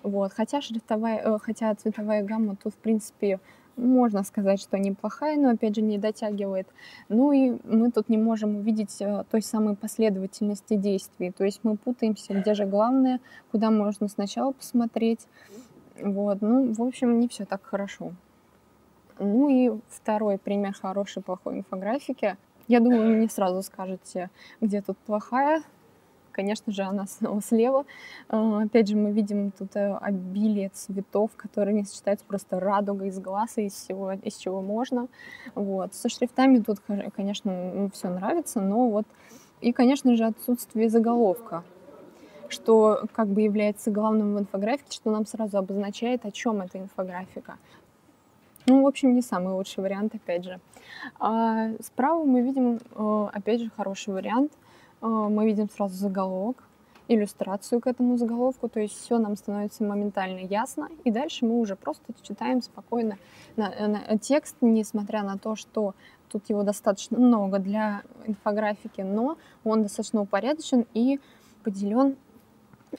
[0.02, 0.32] Вот.
[0.32, 3.40] Хотя шрифтовая, э, хотя цветовая гамма тут, в принципе,
[3.76, 6.68] можно сказать, что неплохая, но опять же не дотягивает.
[7.08, 11.30] Ну и мы тут не можем увидеть э, той самой последовательности действий.
[11.30, 15.26] То есть мы путаемся, где же главное, куда можно сначала посмотреть.
[16.00, 18.12] Вот, ну, в общем, не все так хорошо.
[19.18, 22.36] Ну и второй пример хорошей плохой инфографики.
[22.66, 25.62] Я думаю, вы мне сразу скажете, где тут плохая,
[26.34, 27.86] конечно же, она снова слева.
[28.28, 33.18] А, опять же, мы видим тут э, обилие цветов, которые не сочетаются просто радуга из
[33.18, 35.08] глаз и из всего, из чего можно.
[35.54, 35.94] Вот.
[35.94, 36.78] Со шрифтами тут,
[37.16, 39.06] конечно, все нравится, но вот...
[39.60, 41.64] И, конечно же, отсутствие заголовка,
[42.48, 47.56] что как бы является главным в инфографике, что нам сразу обозначает, о чем эта инфографика.
[48.66, 50.60] Ну, в общем, не самый лучший вариант, опять же.
[51.18, 54.52] А справа мы видим, э, опять же, хороший вариант–
[55.08, 56.64] мы видим сразу заголовок,
[57.08, 61.76] иллюстрацию к этому заголовку, то есть все нам становится моментально ясно, и дальше мы уже
[61.76, 63.18] просто читаем спокойно
[63.56, 65.94] на, на текст, несмотря на то, что
[66.30, 71.20] тут его достаточно много для инфографики, но он достаточно упорядочен и
[71.62, 72.16] поделен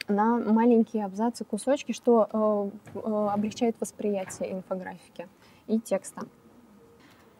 [0.08, 5.26] на маленькие абзацы, кусочки, что э, э, облегчает восприятие инфографики
[5.66, 6.22] и текста.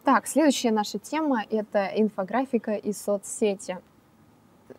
[0.05, 3.79] Так, следующая наша тема— это инфографика и соцсети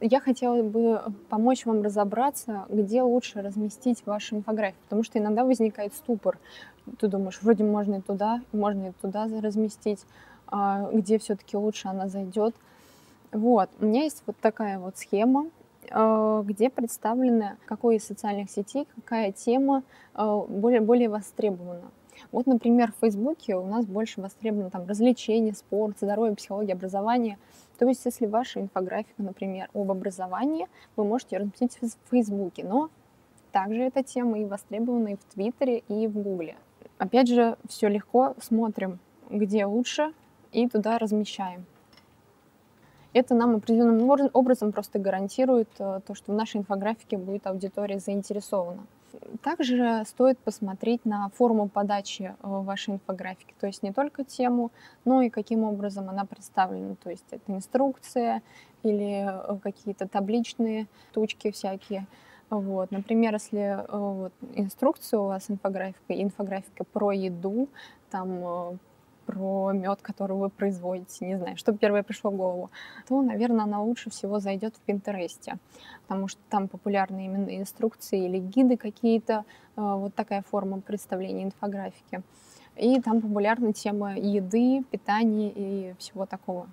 [0.01, 5.93] я хотела бы помочь вам разобраться, где лучше разместить вашу инфографию, потому что иногда возникает
[5.93, 6.37] ступор.
[6.99, 10.05] Ты думаешь, вроде можно и туда, можно и туда разместить,
[10.47, 12.55] а где все-таки лучше она зайдет.
[13.31, 15.49] Вот, у меня есть вот такая вот схема,
[15.91, 19.83] а, где представлено, какой из социальных сетей, какая тема
[20.13, 21.91] а, более, более востребована.
[22.31, 27.37] Вот, например, в Фейсбуке у нас больше востребовано там развлечения, спорт, здоровье, психология, образование.
[27.77, 32.89] То есть, если ваша инфографика, например, об образовании, вы можете разместить в Фейсбуке, но
[33.51, 36.57] также эта тема и востребована и в Твиттере, и в Гугле.
[36.97, 38.99] Опять же, все легко, смотрим,
[39.29, 40.13] где лучше,
[40.51, 41.65] и туда размещаем.
[43.13, 48.85] Это нам определенным образом просто гарантирует э, то, что в нашей инфографике будет аудитория заинтересована.
[49.43, 54.71] Также стоит посмотреть на форму подачи э, вашей инфографики, то есть не только тему,
[55.05, 58.41] но и каким образом она представлена, то есть это инструкция
[58.83, 62.07] или э, какие-то табличные тучки всякие.
[62.49, 62.91] Вот.
[62.91, 67.69] Например, если э, вот, инструкция у вас инфографика, инфографика про еду,
[68.09, 68.79] там
[69.27, 72.71] про мед, который вы производите, не знаю, что первое пришло в голову,
[73.07, 75.57] то, наверное, она лучше всего зайдет в Пинтересте,
[76.07, 79.33] потому что там популярны именно инструкции или гиды какие-то,
[79.75, 82.21] э, вот такая форма представления инфографики.
[82.77, 86.67] И там популярна тема еды, питания и всего такого.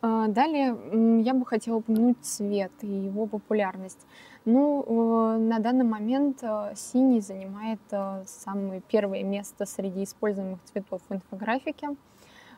[0.00, 0.76] А, далее
[1.22, 4.06] я бы хотела упомянуть цвет и его популярность.
[4.50, 11.02] Ну, э, на данный момент э, синий занимает э, самое первое место среди используемых цветов
[11.06, 11.88] в инфографике.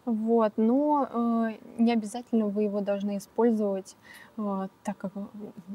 [0.04, 3.96] Вот, но э, не обязательно вы его должны использовать
[4.36, 5.12] э, так как,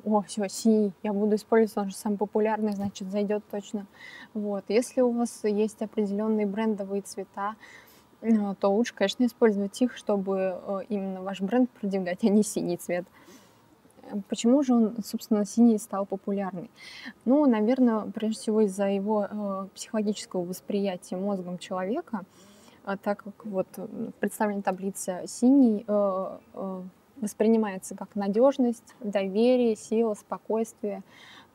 [0.05, 3.85] о, все, синий, я буду использовать, он же самый популярный, значит, зайдет точно.
[4.33, 7.55] Вот, если у вас есть определенные брендовые цвета,
[8.21, 12.77] э, то лучше, конечно, использовать их, чтобы э, именно ваш бренд продвигать, а не синий
[12.77, 13.05] цвет.
[14.29, 16.69] Почему же он, собственно, синий стал популярный?
[17.25, 22.23] Ну, наверное, прежде всего из-за его э, психологического восприятия мозгом человека–
[22.85, 26.81] а так как вот в представленной таблице синий э, э,
[27.17, 31.01] воспринимается как надежность, доверие, сила, спокойствие.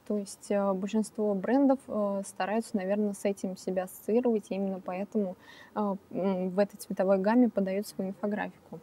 [0.09, 1.79] То есть э, большинство брендов
[2.27, 5.37] стараются, наверное, с этим себя ассоциировать, и именно поэтому
[5.75, 8.81] в этой цветовой гамме подают свою инфографику.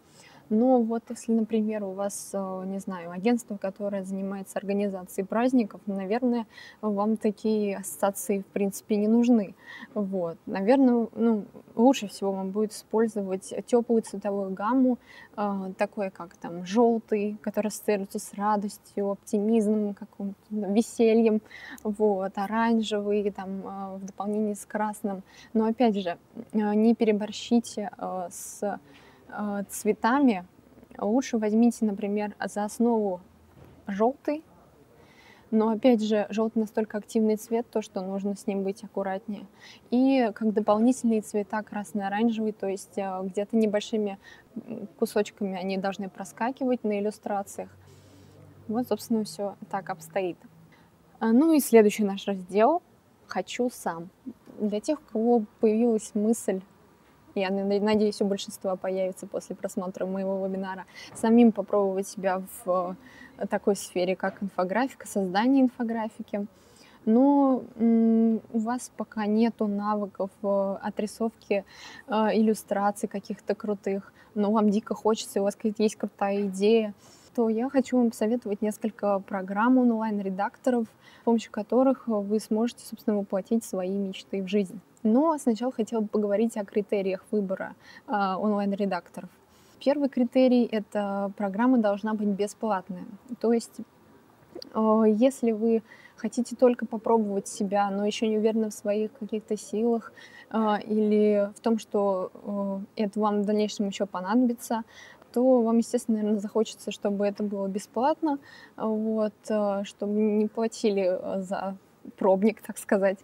[0.49, 6.45] Но вот если, например, у вас, э, не знаю, агентство, которое занимается организацией праздников, наверное,
[6.81, 9.55] вам такие ассоциации, в принципе, не нужны.
[9.93, 10.37] Вот.
[10.45, 11.45] Наверное, ну,
[11.75, 14.97] лучше всего вам будет использовать теплую цветовую гамму,
[15.35, 21.41] э, такой как там желтый, который ассоциируется с радостью, оптимизмом, каким-то весельем,
[21.83, 25.23] вот, оранжевый, там, э, в дополнении с красным.
[25.53, 26.17] Но опять же,
[26.53, 27.91] не переборщите
[28.29, 28.79] с
[29.69, 30.45] цветами,
[30.97, 33.21] лучше возьмите, например, за основу
[33.87, 34.43] желтый,
[35.49, 39.45] но опять же, желтый настолько активный цвет, то, что нужно с ним быть аккуратнее.
[39.91, 44.17] И как дополнительные цвета красно-оранжевый, то есть э, где-то небольшими
[44.99, 47.69] кусочками они должны проскакивать на иллюстрациях.
[48.67, 50.37] Вот, собственно, все так обстоит.
[51.19, 52.81] А, ну и следующий наш раздел
[53.27, 54.09] «Хочу сам».
[54.59, 56.61] Для тех, у кого появилась мысль
[57.39, 60.85] я надеюсь, у большинства появится после просмотра моего вебинара,
[61.15, 62.95] самим попробовать себя в
[63.37, 66.47] э, такой сфере, как инфографика, создание инфографики.
[67.05, 71.63] Но у вас пока нету навыков э, отрисовки
[72.07, 76.93] э, иллюстраций каких-то крутых, но вам дико хочется, у вас есть крутая идея,
[77.33, 80.85] то я хочу вам посоветовать несколько программ онлайн-редакторов,
[81.21, 84.81] с помощью которых вы сможете, собственно, воплотить свои мечты в жизнь.
[85.07, 87.75] Но сначала хотела бы поговорить о критериях выбора
[88.07, 89.29] э, онлайн-редакторов.
[89.79, 93.05] Первый критерий— это программа должна быть бесплатная.
[93.39, 93.79] То есть,
[94.73, 95.81] э, если вы
[96.17, 100.11] хотите только попробовать себя, но еще не уверены в своих каких-то силах
[100.51, 104.83] э, или в том, что это вам в дальнейшем еще понадобится,
[105.31, 108.39] то вам, естественно, наверное, захочется, чтобы это было бесплатно,
[108.75, 109.33] вот,
[109.83, 111.77] чтобы не платили за
[112.17, 113.19] пробник, так сказать.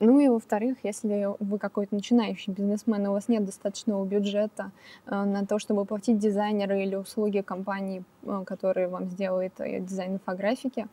[0.00, 4.72] Ну и во-вторых, если вы какой-то начинающий бизнесмен, и у вас нет достаточного бюджета
[5.06, 10.14] э, на то, чтобы платить дизайнеры или услуги компании, э, которые вам сделают э, дизайн
[10.14, 10.88] инфографики,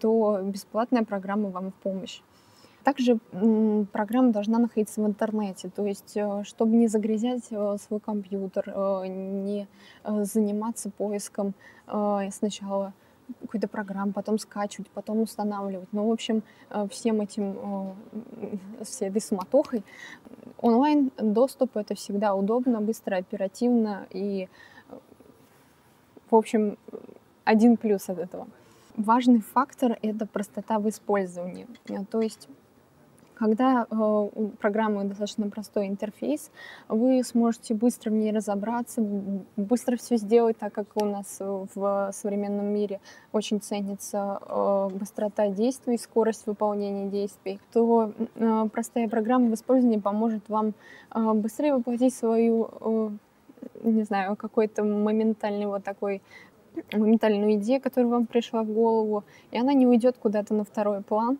[0.00, 2.22] то бесплатная программа вам в помощь.
[2.82, 3.18] Также
[3.92, 8.72] программа должна находиться в интернете, то есть чтобы не загрязять свой компьютер,
[9.06, 9.68] не
[10.02, 11.52] заниматься поиском
[12.30, 12.94] сначала
[13.40, 15.88] какую-то программу, потом скачивать, потом устанавливать.
[15.92, 17.94] Ну, в общем, э, всем этим,
[18.80, 19.82] э, всей этой суматохой
[20.60, 24.48] онлайн доступ это всегда удобно, быстро, оперативно и,
[26.30, 26.76] в общем,
[27.44, 28.46] один плюс от этого.
[28.96, 31.66] Важный фактор— это простота в использовании.
[32.10, 32.48] То есть
[33.40, 36.50] когда э, у программы достаточно простой интерфейс,
[36.88, 39.00] вы сможете быстро в ней разобраться,
[39.56, 43.00] быстро все сделать, так как у нас в современном мире
[43.32, 50.46] очень ценится э, быстрота действий, скорость выполнения действий, то э, простая программа в использовании поможет
[50.48, 50.74] вам
[51.14, 53.18] быстрее воплотить свою,
[53.82, 56.20] не знаю, какой-то моментальный вот такой
[56.92, 61.38] моментальную идею, которая вам пришла в голову, и она не уйдет куда-то на второй план,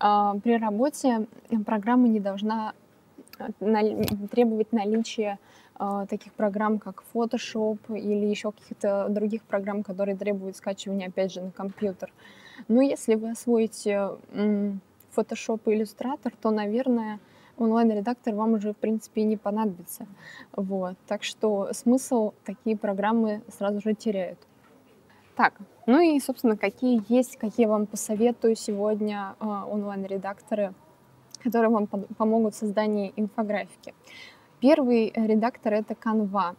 [0.00, 1.26] при работе
[1.66, 2.72] программа не должна
[3.38, 5.38] э, требовать наличия
[5.82, 11.40] а, таких программ, как Photoshop или еще каких-то других программ, которые требуют скачивания, опять же,
[11.40, 12.12] на компьютер.
[12.68, 14.10] Но если вы освоите
[15.16, 17.18] Photoshop и Illustrator, то, наверное,
[17.56, 20.06] онлайн-редактор вам уже, в принципе, и не понадобится.
[20.54, 20.96] Вот.
[21.06, 24.38] Так что смысл такие программы сразу же теряют.
[25.40, 25.54] Так,
[25.86, 30.74] ну и, собственно, какие есть, какие вам посоветую сегодня э, онлайн-редакторы,
[31.42, 33.94] которые вам помогут в создании инфографики.
[34.60, 36.56] Первый редактор— это Canva.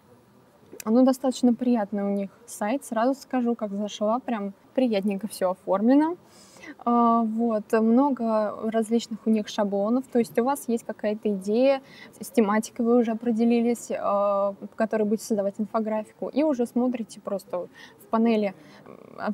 [0.85, 6.17] Ну, достаточно приятный у них сайт, сразу скажу, как зашла, прям приятненько все оформлено.
[6.83, 11.81] А, вот, много различных у них шаблонов, то есть у вас есть какая-то идея,
[12.19, 17.67] с тематикой вы уже определились, а, в которой будете создавать инфографику, и уже смотрите просто
[17.99, 18.53] в панели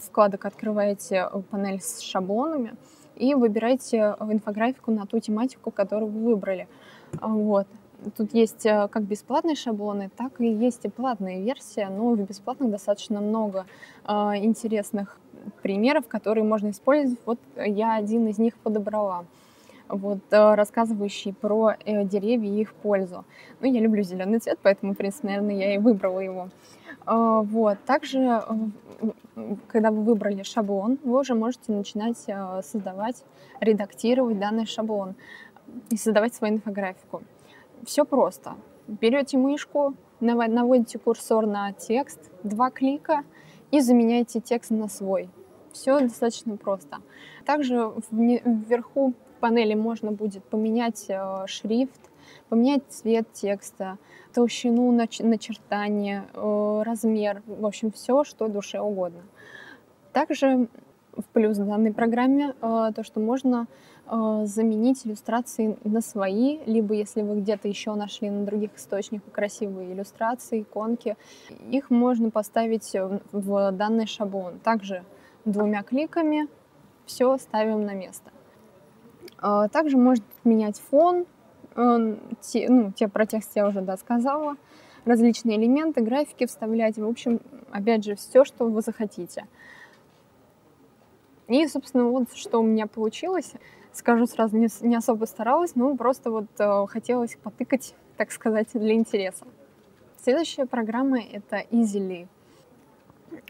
[0.01, 2.75] вкладок открываете панель с шаблонами
[3.15, 6.67] и выбираете инфографику на ту тематику, которую вы выбрали.
[7.13, 7.67] Вот.
[8.15, 12.69] Тут есть э, как бесплатные шаблоны, так и есть и платная версия, но в бесплатных
[12.69, 13.65] достаточно много
[14.07, 15.19] интересных
[15.61, 17.19] примеров, которые можно использовать.
[17.25, 19.25] Вот я один из них подобрала
[19.89, 23.25] вот, э, рассказывающий про э, деревья и их пользу.
[23.59, 26.49] Ну, я люблю зеленый цвет, поэтому, в принципе, наверное, я и выбрала его.
[27.05, 27.77] Э, вот.
[27.85, 28.41] Также,
[29.67, 33.23] когда вы выбрали шаблон, вы уже можете начинать создавать,
[33.59, 35.15] редактировать данный шаблон
[35.89, 37.21] и создавать свою инфографику.
[37.85, 38.55] Все просто.
[38.87, 43.23] Берете мышку, наводите курсор на текст, два клика
[43.71, 45.29] и заменяете текст на свой.
[45.77, 46.97] Все достаточно просто.
[47.45, 52.01] Также вверху панели можно будет поменять э, шрифт,
[52.49, 53.99] поменять цвет текста,
[54.33, 59.21] толщину начертания, э, размер, в общем, все, что душе угодно.
[60.13, 60.67] Также
[61.15, 63.67] в плюс данной программе э, то, что можно
[64.09, 70.61] заменить иллюстрации на свои, либо если вы где-то еще нашли на других источниках красивые иллюстрации,
[70.61, 71.17] иконки,
[71.69, 72.95] их можно поставить
[73.33, 74.59] в данный шаблон.
[74.59, 75.03] Также
[75.47, 76.47] двумя кликами
[77.05, 78.31] все ставим на место.
[79.39, 81.25] А, также может менять фон,
[82.41, 84.55] те, ну, те про текст я уже да, сказала,
[85.05, 87.39] различные элементы, графики вставлять, в общем,
[87.71, 89.45] опять же, все, что вы захотите.
[91.47, 93.53] И, собственно, вот что у меня получилось.
[93.93, 98.93] Скажу сразу, не, не особо старалась, но просто вот э, хотелось потыкать, так сказать, для
[98.93, 99.45] интереса.
[100.21, 102.27] Следующая программа— это Easily.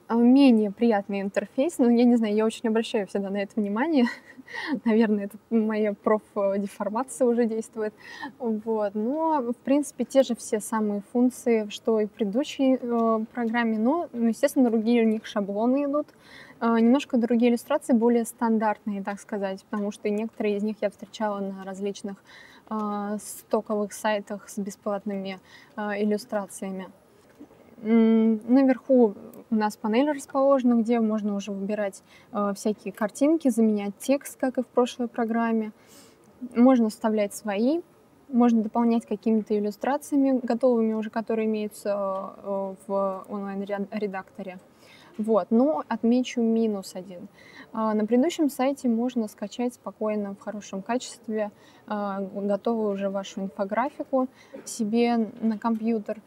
[0.07, 4.05] А, менее приятный интерфейс, но я не знаю, я очень обращаю всегда на это внимание.
[4.85, 7.93] Наверное, это моя профдеформация уже действует.
[8.39, 8.95] Вот.
[8.95, 14.07] Но, в принципе, те же все самые функции, что и в предыдущей э, программе, но,
[14.13, 16.07] ну, естественно, другие у них шаблоны идут.
[16.59, 21.39] Э, немножко другие иллюстрации, более стандартные, так сказать, потому что некоторые из них я встречала
[21.39, 22.15] на различных
[22.69, 25.39] э, стоковых сайтах с бесплатными
[25.75, 26.87] э, иллюстрациями.
[27.81, 29.15] Наверху
[29.49, 32.03] у нас панель расположена, где можно уже выбирать
[32.33, 35.71] э, всякие картинки, заменять текст, как и в прошлой программе.
[36.53, 37.81] Можно вставлять свои,
[38.29, 44.59] можно дополнять какими-то иллюстрациями готовыми уже, которые имеются э, в онлайн-редакторе.
[45.17, 47.27] Вот, но отмечу минус один.
[47.73, 51.51] Э, на предыдущем сайте можно скачать спокойно в хорошем качестве
[51.87, 54.27] э, готовую уже вашу инфографику
[54.65, 56.21] себе на компьютер.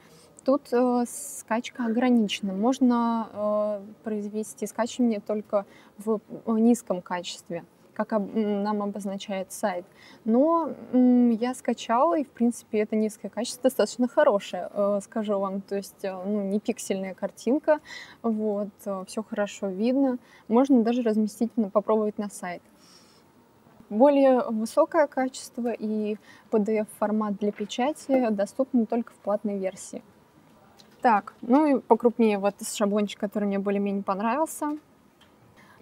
[0.45, 2.53] Тут э, скачка ограничена.
[2.53, 5.67] Можно э, произвести скачивание только
[5.99, 7.65] в низком качестве,
[7.95, 9.85] как об, нам обозначает сайт.
[10.25, 15.61] Но э, я скачала, и, в принципе, это низкое качество достаточно хорошее, э, скажу вам.
[15.61, 17.81] То есть, э, ну, не пиксельная картинка,
[18.23, 20.19] вот, э, все хорошо видно.
[20.49, 22.63] Можно даже разместить, ну, попробовать на сайт
[23.91, 26.17] более высокое качество и
[26.51, 30.03] PDF-формат для печати доступны только в платной версии.
[31.03, 34.77] Так, ну и покрупнее вот шаблончик, который мне более-менее понравился.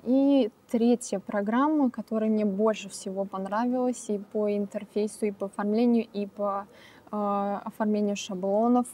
[0.05, 6.27] И третья программа, которая мне больше всего понравилась и по интерфейсу, и по оформлению, и
[6.27, 6.67] по
[7.11, 8.87] э, оформлению шаблонов,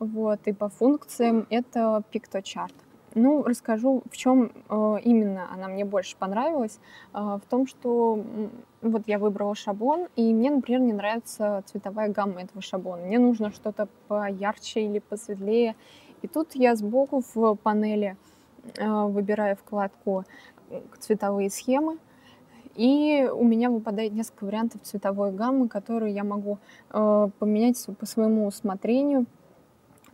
[0.00, 2.72] вот, и по функциям, это PictoChart.
[3.14, 6.78] Ну, расскажу, в чем э, именно она мне больше понравилась.
[7.14, 8.22] Э, в том, что
[8.82, 13.02] вот я выбрала шаблон, и мне, например, не нравится цветовая гамма этого шаблона.
[13.06, 15.74] Мне нужно что-то поярче или посветлее.
[16.22, 18.16] И тут я сбоку в панели
[18.76, 20.24] э, выбираю вкладку
[21.00, 21.98] «Цветовые схемы»,
[22.78, 26.58] и у меня выпадает несколько вариантов цветовой гаммы, которые я могу
[26.90, 29.26] э, поменять по своему усмотрению,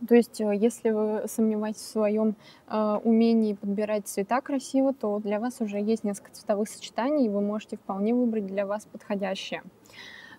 [0.07, 2.35] то есть, э, если вы сомневаетесь в своем
[2.67, 7.41] э, умении подбирать цвета красиво, то для вас уже есть несколько цветовых сочетаний, и вы
[7.41, 9.63] можете вполне выбрать для вас подходящее.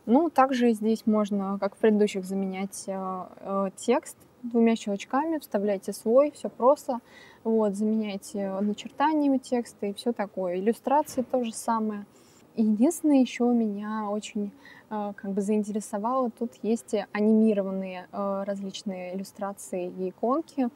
[0.07, 6.31] Ну, также здесь можно, как в предыдущих, заменять э, э, текст двумя щелчками, вставляйте свой,
[6.31, 7.01] все просто.
[7.43, 10.57] Вот, заменяйте начертаниями текста и все такое.
[10.57, 12.07] Иллюстрации то же самое.
[12.57, 14.51] Единственное, еще меня очень
[14.91, 20.69] э, как бы заинтересовало, тут есть анимированные э, различные иллюстрации и иконки.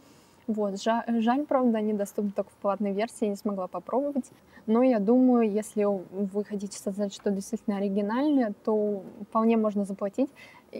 [0.53, 4.33] Вот, жаль, правда, они доступны только в платной версии, я не смогла попробовать.
[4.67, 10.29] Но я думаю, если вы хотите создать что-то действительно оригинальное, то вполне можно заплатить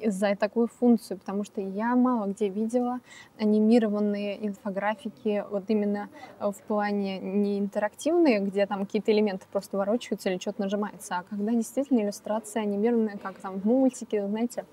[0.05, 2.99] за такую функцию, потому что я мало где видела
[3.39, 6.09] анимированные инфографики вот именно
[6.41, 11.53] в плане не интерактивные, где там какие-то элементы просто ворочаются или что-то нажимается, а когда
[11.53, 14.65] действительно иллюстрация анимированная, как там в мультике, знаете.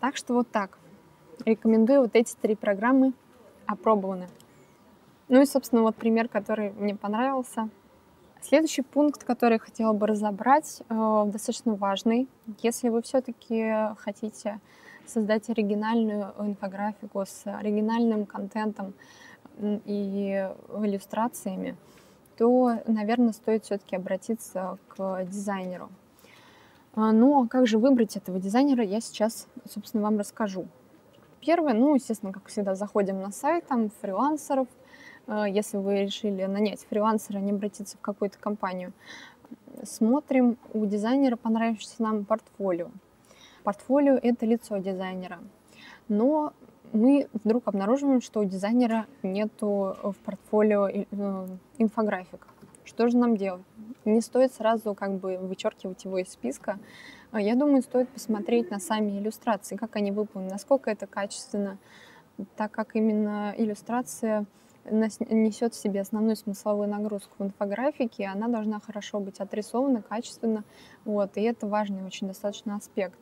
[0.00, 0.78] Так что вот так.
[1.44, 3.12] Рекомендую вот эти три программы
[3.70, 4.28] опробованы.
[5.28, 7.68] Ну и, собственно, вот пример, который мне понравился.
[8.42, 12.28] Следующий пункт, который я хотела бы разобрать, э, достаточно важный.
[12.62, 14.60] Если вы все-таки хотите
[15.06, 18.94] создать оригинальную инфографику с оригинальным контентом
[19.58, 21.76] и иллюстрациями,
[22.38, 25.90] то, наверное, стоит все-таки обратиться к дизайнеру.
[26.94, 30.66] А, но как же выбрать этого дизайнера, я сейчас, собственно, вам расскажу.
[31.40, 34.68] Первое, ну, естественно, как всегда, заходим на сайт, там, фрилансеров.
[35.26, 38.92] А, если вы решили нанять фрилансера, не обратиться в какую-то компанию,
[39.82, 42.90] смотрим у дизайнера понравившееся нам портфолио.
[43.64, 45.38] Портфолио— это лицо дизайнера.
[46.08, 46.52] Но
[46.92, 51.04] мы вдруг обнаруживаем, что у дизайнера нету в портфолио э,
[51.78, 52.46] инфографик.
[52.84, 53.62] Что же нам делать?
[54.04, 56.78] Не стоит сразу как бы вычеркивать его из списка.
[57.32, 61.78] А я думаю, стоит посмотреть на сами иллюстрации, как они выполнены, насколько это качественно,
[62.56, 64.46] так как именно иллюстрация
[64.84, 70.64] несет в себе основную смысловую нагрузку в инфографике, она должна хорошо быть отрисована, качественно,
[71.04, 73.18] вот, и это важный очень достаточно аспект.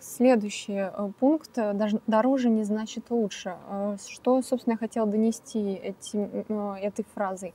[0.00, 1.72] Следующий э, пункт э,
[2.08, 3.56] «дороже не значит лучше».
[3.68, 7.54] Э, что, собственно, я хотела донести этим, этой фразой?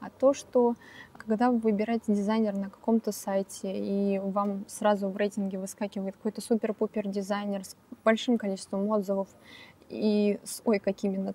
[0.00, 0.74] А то, что
[1.12, 7.06] когда вы выбираете дизайнера на каком-то сайте, и вам сразу в рейтинге выскакивает какой-то супер-пупер
[7.06, 9.28] дизайнер с большим количеством отзывов
[9.90, 11.34] и с ой какими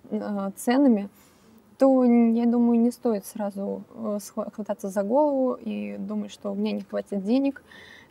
[0.55, 1.09] ценами,
[1.77, 3.83] то, я думаю, не стоит сразу
[4.53, 7.61] хвататься за голову и думать, что у меня не хватит денег.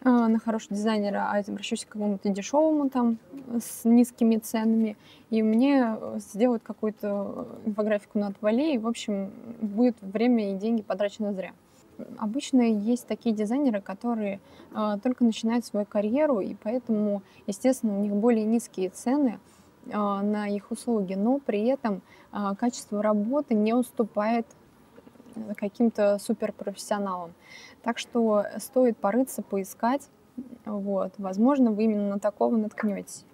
[0.07, 3.17] А, на хорошего дизайнера, а обращусь к какому-то дешевому там
[3.59, 4.99] с низкими ценами,
[5.31, 9.31] и мне э, сделают какую-то инфографику на отвали, и, в общем,
[9.63, 11.53] будет время и деньги потрачены зря.
[12.19, 14.41] Обычно есть такие дизайнеры, которые
[14.75, 19.39] э, только начинают свою карьеру, и поэтому, естественно, у них более низкие цены
[19.87, 24.47] э, на их услуги, но при этом э, качество работы не уступает
[25.57, 27.33] каким-то суперпрофессионалам.
[27.83, 30.09] Так что стоит порыться, поискать.
[30.65, 31.13] Вот.
[31.19, 33.25] Возможно, вы именно на такого наткнетесь.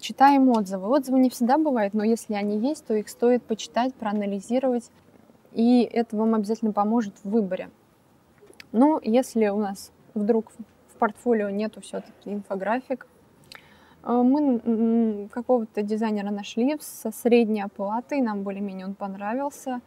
[0.00, 0.88] Читаем отзывы.
[0.88, 4.90] Отзывы не всегда бывают, но если они есть, то их стоит почитать, проанализировать,
[5.52, 7.70] и это вам обязательно поможет в выборе.
[8.72, 10.52] Но если у нас вдруг
[10.88, 13.06] в портфолио нету все-таки инфографик,
[14.04, 19.80] э, мы какого-то дизайнера нашли со средней оплатой, нам более-менее он понравился.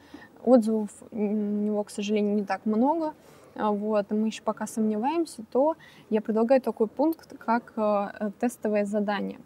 [0.43, 3.13] Отзывов у него, к сожалению, не так много,
[3.55, 5.75] а, вот, мы еще пока сомневаемся, то
[6.09, 9.39] я предлагаю такой пункт, как э, тестовое задание.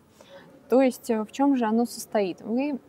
[0.69, 2.41] То есть э, в чем же оно состоит?
[2.41, 2.79] Вы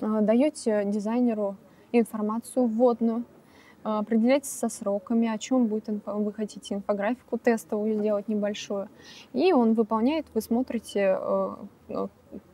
[0.00, 1.56] э, даете дизайнеру
[1.92, 3.24] информацию вводную,
[3.82, 8.88] определяйтесь со сроками, о чем будет вы хотите инфографику тестовую сделать небольшую,
[9.32, 11.18] и он выполняет, вы смотрите,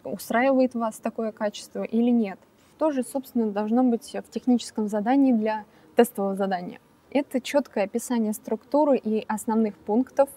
[0.04, 2.38] устраивает вас такое качество или нет.
[2.78, 5.64] Тоже, собственно, должно быть в техническом задании для
[5.96, 6.80] тестового задания.
[7.10, 10.28] Это четкое описание структуры и основных пунктов.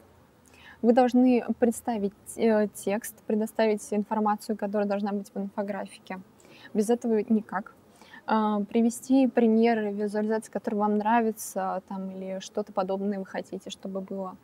[0.84, 6.20] Вы должны представить э, текст, предоставить информацию, которая должна быть в инфографике.
[6.76, 7.74] Без этого никак.
[8.30, 14.36] А, привести примеры визуализации, которые вам нравятся, там, или что-то подобное вы хотите, чтобы было.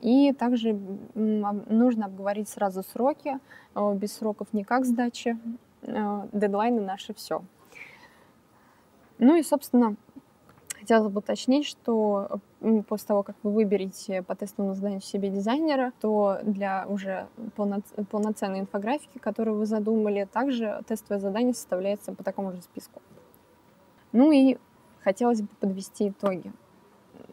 [0.00, 0.78] И также
[1.14, 3.38] нужно обговорить сразу сроки.
[3.74, 5.38] А, без сроков никак сдачи.
[5.82, 7.42] А, дедлайны наши все.
[9.18, 9.96] Ну и, собственно,
[10.86, 12.38] Хотела бы уточнить, что
[12.86, 18.60] после того, как вы выберете по тестовому заданию себе дизайнера, то для уже полно, полноценной
[18.60, 23.02] инфографики, которую вы задумали, также тестовое задание составляется по такому же списку.
[24.12, 24.58] Ну и
[25.02, 26.52] хотелось бы подвести итоги.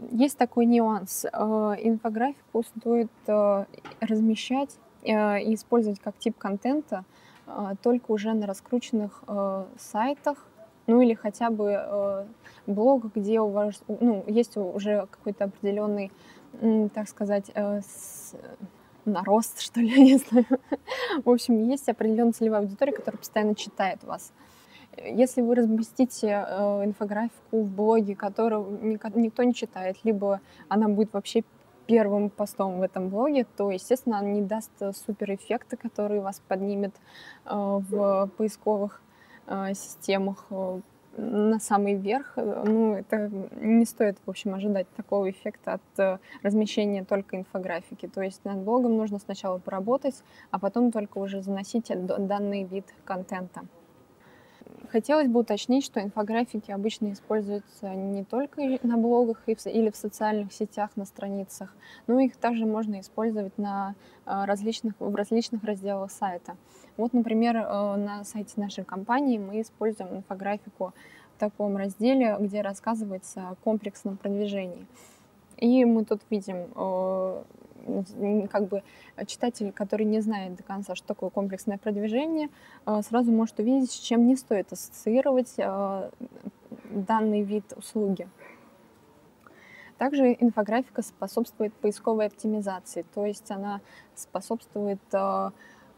[0.10, 1.26] Есть такой нюанс.
[1.26, 3.66] Э, инфографику стоит э,
[4.00, 7.06] размещать э, и использовать как тип контента
[7.82, 9.24] только уже на раскрученных
[9.78, 10.48] сайтах,
[10.88, 12.26] ну или хотя бы э,
[12.68, 16.12] блог, где у вас ну, есть уже какой-то определенный,
[16.60, 17.82] э, так сказать, э,
[19.06, 20.46] нарост, что ли, я не знаю.
[21.24, 24.34] В общем, есть определенная целевая аудитория, которая постоянно читает вас.
[24.98, 31.44] Если вы разместите э, инфографику в блоге, которую никто не читает, либо она будет вообще
[31.88, 34.72] первым постом в этом блоге, то, естественно, она не даст
[35.06, 36.96] супер эффекта, который вас поднимет
[37.46, 39.02] э, в поисковых
[39.46, 40.80] Э, системах э,
[41.18, 43.30] на самый верх, э, ну, это
[43.60, 48.08] не стоит, в общем, ожидать такого эффекта от размещения только инфографики.
[48.08, 53.64] То есть над блогом нужно сначала поработать, а потом только уже заносить данный вид контента.
[54.94, 60.92] Хотелось бы уточнить, что инфографики обычно используются не только на блогах или в социальных сетях,
[60.96, 61.76] на страницах,
[62.06, 66.58] но их также можно использовать на различных, в различных разделах сайта.
[66.96, 70.94] Вот, например, э, на сайте нашей компании мы используем инфографику
[71.36, 74.86] в таком разделе, где рассказывается о комплексном продвижении.
[75.58, 77.44] И мы тут видим э,
[78.50, 78.84] как бы
[79.28, 82.50] читатель, который не знает до конца, что такое комплексное продвижение,
[83.02, 85.56] сразу может увидеть, с чем не стоит ассоциировать
[86.90, 88.28] данный вид услуги.
[89.98, 93.80] Также инфографика способствует поисковой оптимизации, то есть она
[94.16, 95.00] способствует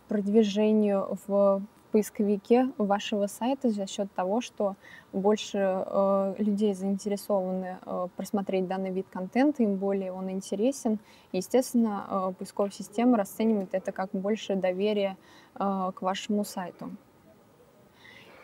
[0.07, 1.61] продвижению в
[1.95, 4.75] поисковике вашего сайта за счет того, что
[5.13, 10.99] больше э, людей заинтересованы э, просмотреть данный вид контента, им более он интересен.
[11.31, 15.15] естественно, э, поисковая система расценивает это как больше доверия
[15.53, 16.91] э, к вашему сайту.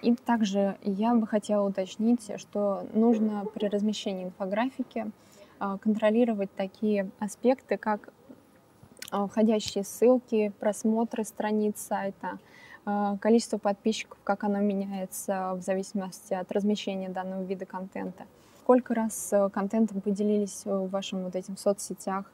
[0.02, 5.12] И также я бы хотела уточнить, что нужно при размещении инфографики
[5.60, 8.14] э, контролировать такие аспекты, как
[9.12, 12.39] э, входящие ссылки, просмотры страниц сайта,
[13.20, 18.26] количество подписчиков, как оно меняется в зависимости от размещения данного вида контента.
[18.64, 22.32] Сколько раз э, контентом поделились в вашем вот этим соцсетях,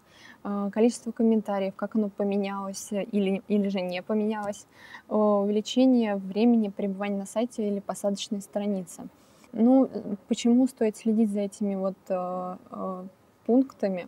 [0.71, 4.65] количество комментариев, как оно поменялось или, или же не поменялось,
[5.09, 9.07] увеличение времени пребывания на сайте или посадочной странице.
[9.53, 9.89] Ну,
[10.27, 13.03] почему стоит следить за этими вот э, э,
[13.45, 14.07] пунктами?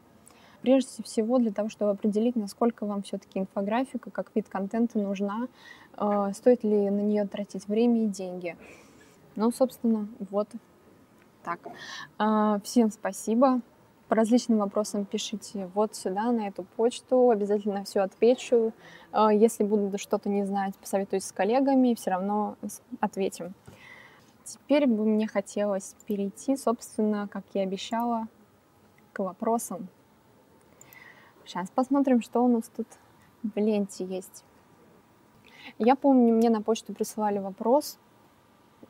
[0.61, 5.47] Прежде всего для того, чтобы определить, насколько вам все-таки инфографика как вид контента нужна,
[5.97, 8.57] э, стоит ли на нее тратить время и деньги.
[9.35, 10.49] Ну, собственно, вот
[11.43, 11.59] так.
[12.19, 13.61] Э, всем спасибо.
[14.09, 17.29] По различным вопросам пишите вот сюда, на эту почту.
[17.29, 18.73] Обязательно все отвечу.
[19.13, 22.55] Э, если буду что-то не знать, посоветуюсь с коллегами, все равно
[22.99, 23.53] ответим.
[24.43, 28.27] Теперь бы мне хотелось перейти, собственно, как я обещала,
[29.13, 29.87] к вопросам.
[31.49, 32.85] Сейчас посмотрим, что у нас тут
[33.41, 34.43] в ленте есть.
[35.79, 37.97] Я помню, мне на почту присылали вопрос,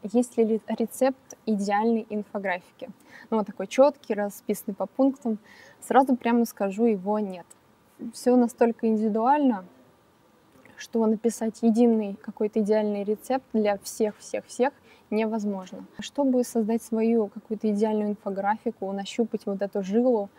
[0.04, 2.90] есть ли рецепт идеальной инфографики.
[3.30, 5.40] Ну, вот такой четкий, расписанный по пунктам.
[5.80, 7.46] Сразу прямо скажу, его нет.
[8.12, 9.64] Все настолько индивидуально,
[10.76, 14.74] что написать единый какой-то идеальный рецепт для всех-всех-всех
[15.12, 15.86] невозможно.
[16.00, 20.30] Чтобы создать свою какую-то идеальную инфографику, нащупать вот эту жилу,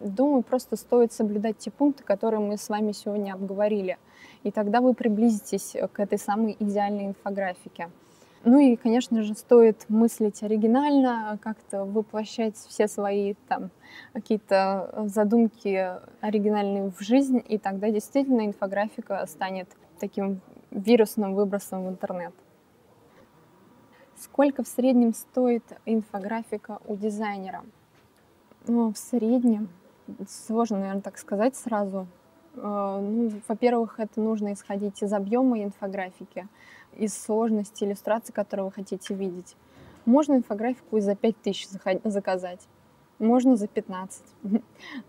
[0.00, 3.98] Думаю, просто стоит соблюдать те пункты, которые мы с вами сегодня обговорили.
[4.44, 7.90] И тогда вы приблизитесь к этой самой идеальной инфографике.
[8.44, 13.70] Ну и, конечно же, стоит мыслить оригинально, как-то воплощать все свои там
[14.12, 15.90] какие-то задумки
[16.20, 19.68] оригинальные в жизнь, и тогда действительно инфографика станет
[19.98, 20.40] таким
[20.70, 22.32] вирусным выбросом в интернет.
[24.16, 27.64] Сколько в среднем стоит инфографика у дизайнера?
[28.68, 29.68] Ну, в среднем
[30.28, 32.06] сложно, наверное, так сказать сразу.
[32.56, 36.48] А, ну, во-первых, это нужно исходить из объема инфографики,
[36.96, 39.56] из сложности иллюстрации, которую вы хотите видеть.
[40.04, 41.68] Можно инфографику и за 5000
[42.04, 42.66] заказать,
[43.18, 44.22] можно за 15,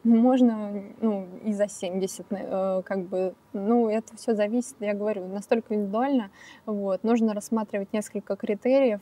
[0.03, 5.75] можно ну, и за 70, э, как бы, ну, это все зависит, я говорю, настолько
[5.75, 6.31] индивидуально,
[6.65, 9.01] вот, нужно рассматривать несколько критериев,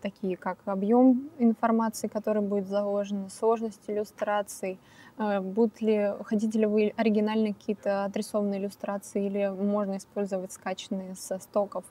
[0.00, 4.78] такие как объем информации, который будет заложен, сложность иллюстраций,
[5.16, 11.38] а, будут ли, хотите ли вы оригинальные какие-то отрисованные иллюстрации или можно использовать скачанные со
[11.38, 11.84] стоков.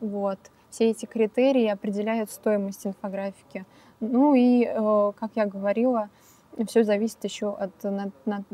[0.00, 0.38] Вот.
[0.70, 3.64] Все эти критерии определяют стоимость инфографики.
[4.00, 6.10] Ну и, э, как я говорила,
[6.66, 8.44] все зависит еще от на, на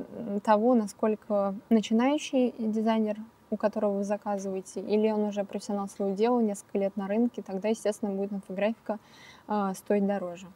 [0.41, 3.17] того, насколько начинающий дизайнер,
[3.53, 7.69] у которого вы заказываете, или он уже профессионал своего дела, несколько лет на рынке, тогда,
[7.69, 8.99] естественно, будет инфографика
[9.47, 10.47] э, стоить дороже.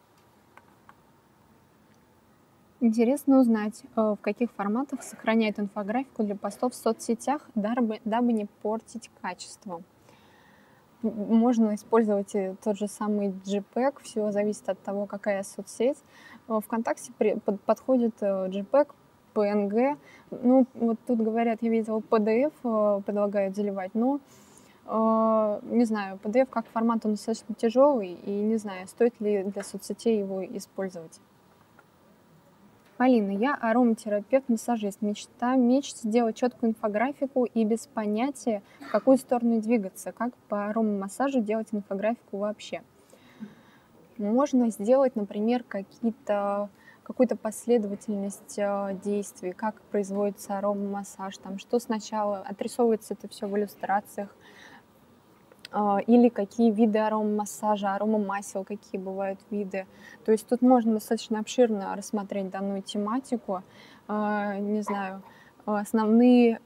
[2.81, 8.47] Интересно узнать, э, в каких форматах сохраняет инфографику для постов в соцсетях, дабы, дабы не
[8.63, 9.83] портить качество.
[11.03, 12.35] Можно использовать
[12.65, 15.99] тот же самый JPEG, все зависит от того, какая соцсеть.
[16.49, 17.13] Э, Вконтакте
[17.67, 18.89] подходит э, JPEG,
[19.37, 19.97] PNG.
[20.31, 24.21] Ну, вот тут говорят, я видела PDF, предлагают заливать, но
[24.89, 30.19] не знаю, PDF как формат, он достаточно тяжелый, и не знаю, стоит ли для соцсетей
[30.19, 31.21] его использовать.
[32.97, 35.03] Полина, я ароматерапевт, массажист.
[35.03, 40.13] Мечта, мечта сделать четкую инфографику и без понятия, в какую сторону двигаться.
[40.13, 42.81] Как по аромамассажу делать инфографику вообще?
[44.17, 46.71] Можно сделать, например, какие-то
[47.07, 54.35] какую-то последовательность э, действий, как производится аромамассаж, там, что сначала отрисовывается это все в иллюстрациях,
[55.71, 59.87] а, или какие виды аромамассажа, аромамасел, какие бывают виды.
[60.25, 63.63] То есть тут можно достаточно обширно рассмотреть данную тематику.
[64.09, 65.23] А, не знаю,
[65.65, 66.61] основные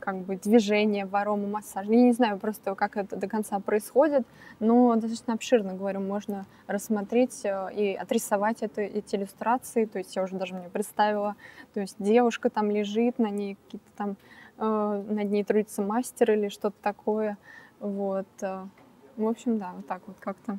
[0.00, 1.92] как бы движение в аромамассаже.
[1.92, 4.26] Я не знаю просто, как это до конца происходит,
[4.60, 9.84] но достаточно обширно, говорю, можно рассмотреть э, и отрисовать это, эти иллюстрации.
[9.84, 11.36] То есть я уже даже мне представила,
[11.74, 14.16] то есть девушка там лежит, на ней какие-то там,
[14.58, 17.38] э, над ней трудится мастер или что-то такое.
[17.80, 18.28] Вот.
[18.40, 18.66] Э.
[19.16, 20.58] В общем, да, вот так вот как-то.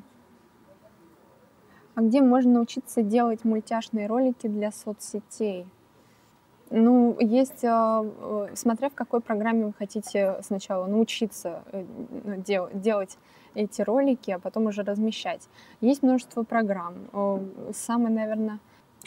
[1.94, 5.66] А где можно научиться делать мультяшные ролики для соцсетей?
[6.70, 11.84] Ну, есть, а, э, смотря в какой программе вы хотите сначала научиться э,
[12.24, 13.18] ну, дел, делать
[13.54, 15.48] эти ролики, а потом уже размещать.
[15.80, 16.94] Есть множество программ.
[17.74, 18.60] Самое, наверное,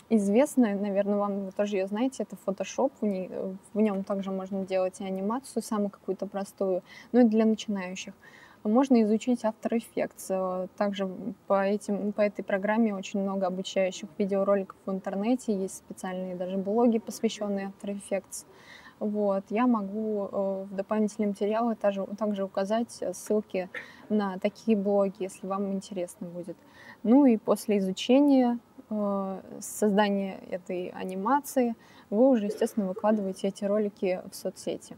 [0.09, 2.91] известная, наверное, вам вы тоже ее знаете, это Photoshop.
[2.99, 3.31] В, ней,
[3.73, 6.83] в нем также можно делать и анимацию, самую какую-то простую,
[7.13, 8.13] ну и для начинающих
[8.63, 10.69] можно изучить After Effects.
[10.77, 11.09] Также
[11.47, 16.99] по, этим, по этой программе очень много обучающих видеороликов в интернете, есть специальные даже блоги,
[16.99, 18.45] посвященные After Effects.
[18.99, 19.43] Вот.
[19.49, 23.69] Я могу э, в дополнительные материалы также, также указать ссылки
[24.07, 26.55] на такие блоги, если вам интересно будет.
[27.03, 28.59] Ну и после изучения,
[28.89, 31.75] э, создания этой анимации,
[32.09, 34.95] вы уже, естественно, выкладываете эти ролики в соцсети.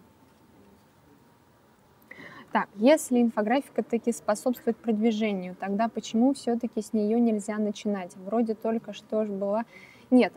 [2.55, 8.15] Так, если инфографика таки способствует продвижению, тогда почему все-таки с нее нельзя начинать?
[8.15, 9.65] Вроде только что же была...
[10.09, 10.31] Нет,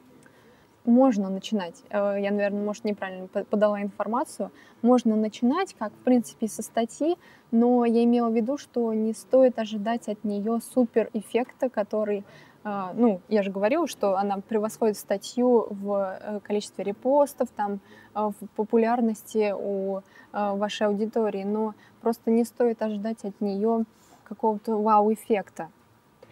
[0.85, 1.81] можно начинать.
[1.91, 4.51] Э, я, наверное, может, неправильно подала информацию.
[4.83, 7.16] Можно начинать, как, в принципе, со статьи,
[7.53, 12.25] но я имела в виду, что не стоит ожидать от нее супер эффекта, который
[12.64, 17.80] ну, я же говорила, что она превосходит статью в э, количестве репостов, там,
[18.18, 20.00] а, в популярности у
[20.32, 23.84] а, вашей аудитории, но просто не стоит ожидать от нее
[24.24, 25.68] какого-то вау-эффекта.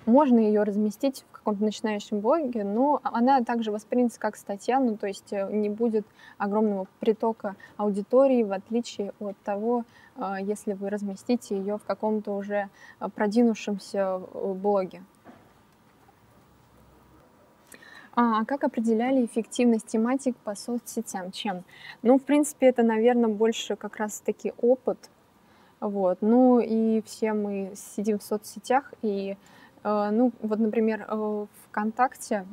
[0.04, 5.06] Можно ее разместить в каком-то начинающем блоге, но она также воспримется как статья, ну, то
[5.06, 6.06] есть э, не будет
[6.38, 9.84] огромного притока аудитории, в отличие от того,
[10.40, 12.70] если вы разместите ее в каком-то уже
[13.14, 15.02] продвинувшемся э, блоге.
[18.18, 21.32] А как определяли эффективность тематик по соцсетям?
[21.32, 21.64] Чем?
[22.02, 25.10] Ну, в принципе, это, наверное, больше как раз-таки опыт.
[25.80, 26.22] Вот.
[26.22, 29.36] Ну и все мы сидим в соцсетях, и,
[29.84, 32.46] э, ну, вот, например, э, ВКонтакте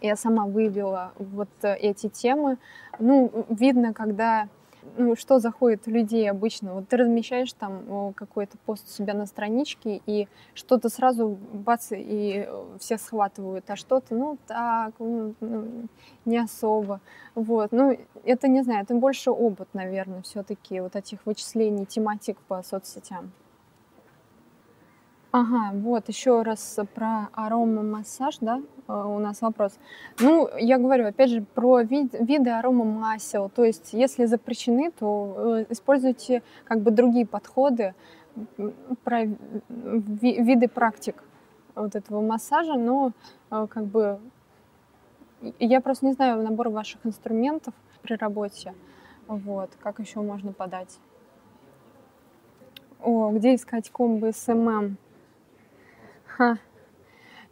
[0.00, 2.56] я сама выявила вот эти темы.
[2.98, 4.48] Ну, видно, когда
[4.96, 6.74] ну, что заходит у людей обычно?
[6.74, 12.44] Вот ты размещаешь там какой-то пост у себя на страничке, и что-то сразу бац, и
[12.46, 15.88] э, все схватывают, а что-то, ну, так, ну, ну,
[16.24, 17.00] не особо.
[17.34, 22.62] Вот, ну, это, не знаю, это больше опыт, наверное, все-таки вот этих вычислений тематик по
[22.62, 23.32] соцсетям.
[25.30, 29.78] Ага, вот еще раз про аромамассаж, да, э, у нас вопрос.
[30.20, 33.50] Ну, я говорю, опять же, про вид, виды аромамасел.
[33.50, 37.94] То есть, если запрещены, то э, используйте как бы другие подходы,
[39.04, 41.22] про ви, виды практик
[41.74, 43.12] вот этого массажа, но
[43.50, 44.18] э, как бы
[45.58, 48.72] я просто не знаю набор ваших инструментов при работе.
[49.26, 50.98] Вот, как еще можно подать.
[53.02, 54.96] О, где искать комбо СММ?
[56.38, 56.56] Ха.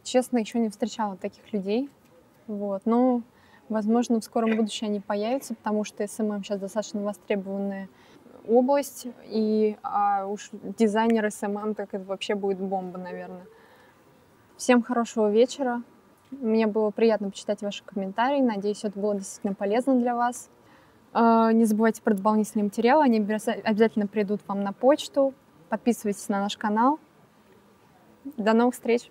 [0.01, 1.89] Честно, еще не встречала таких людей.
[2.47, 2.83] Вот.
[2.85, 3.21] Но,
[3.67, 7.89] возможно, в скором будущем они появятся, потому что СММ сейчас достаточно востребованная
[8.47, 13.45] область, и а уж дизайнер СММ, так это вообще будет бомба, наверное.
[14.55, 15.83] Всем хорошего вечера.
[16.31, 18.39] Мне было приятно почитать ваши комментарии.
[18.39, 20.49] Надеюсь, это было действительно полезно для вас.
[21.11, 23.03] А, не забывайте про дополнительные материалы.
[23.03, 25.33] Они обязательно придут вам на почту.
[25.67, 27.01] Подписывайтесь на наш канал.
[28.35, 29.09] До новых встреч!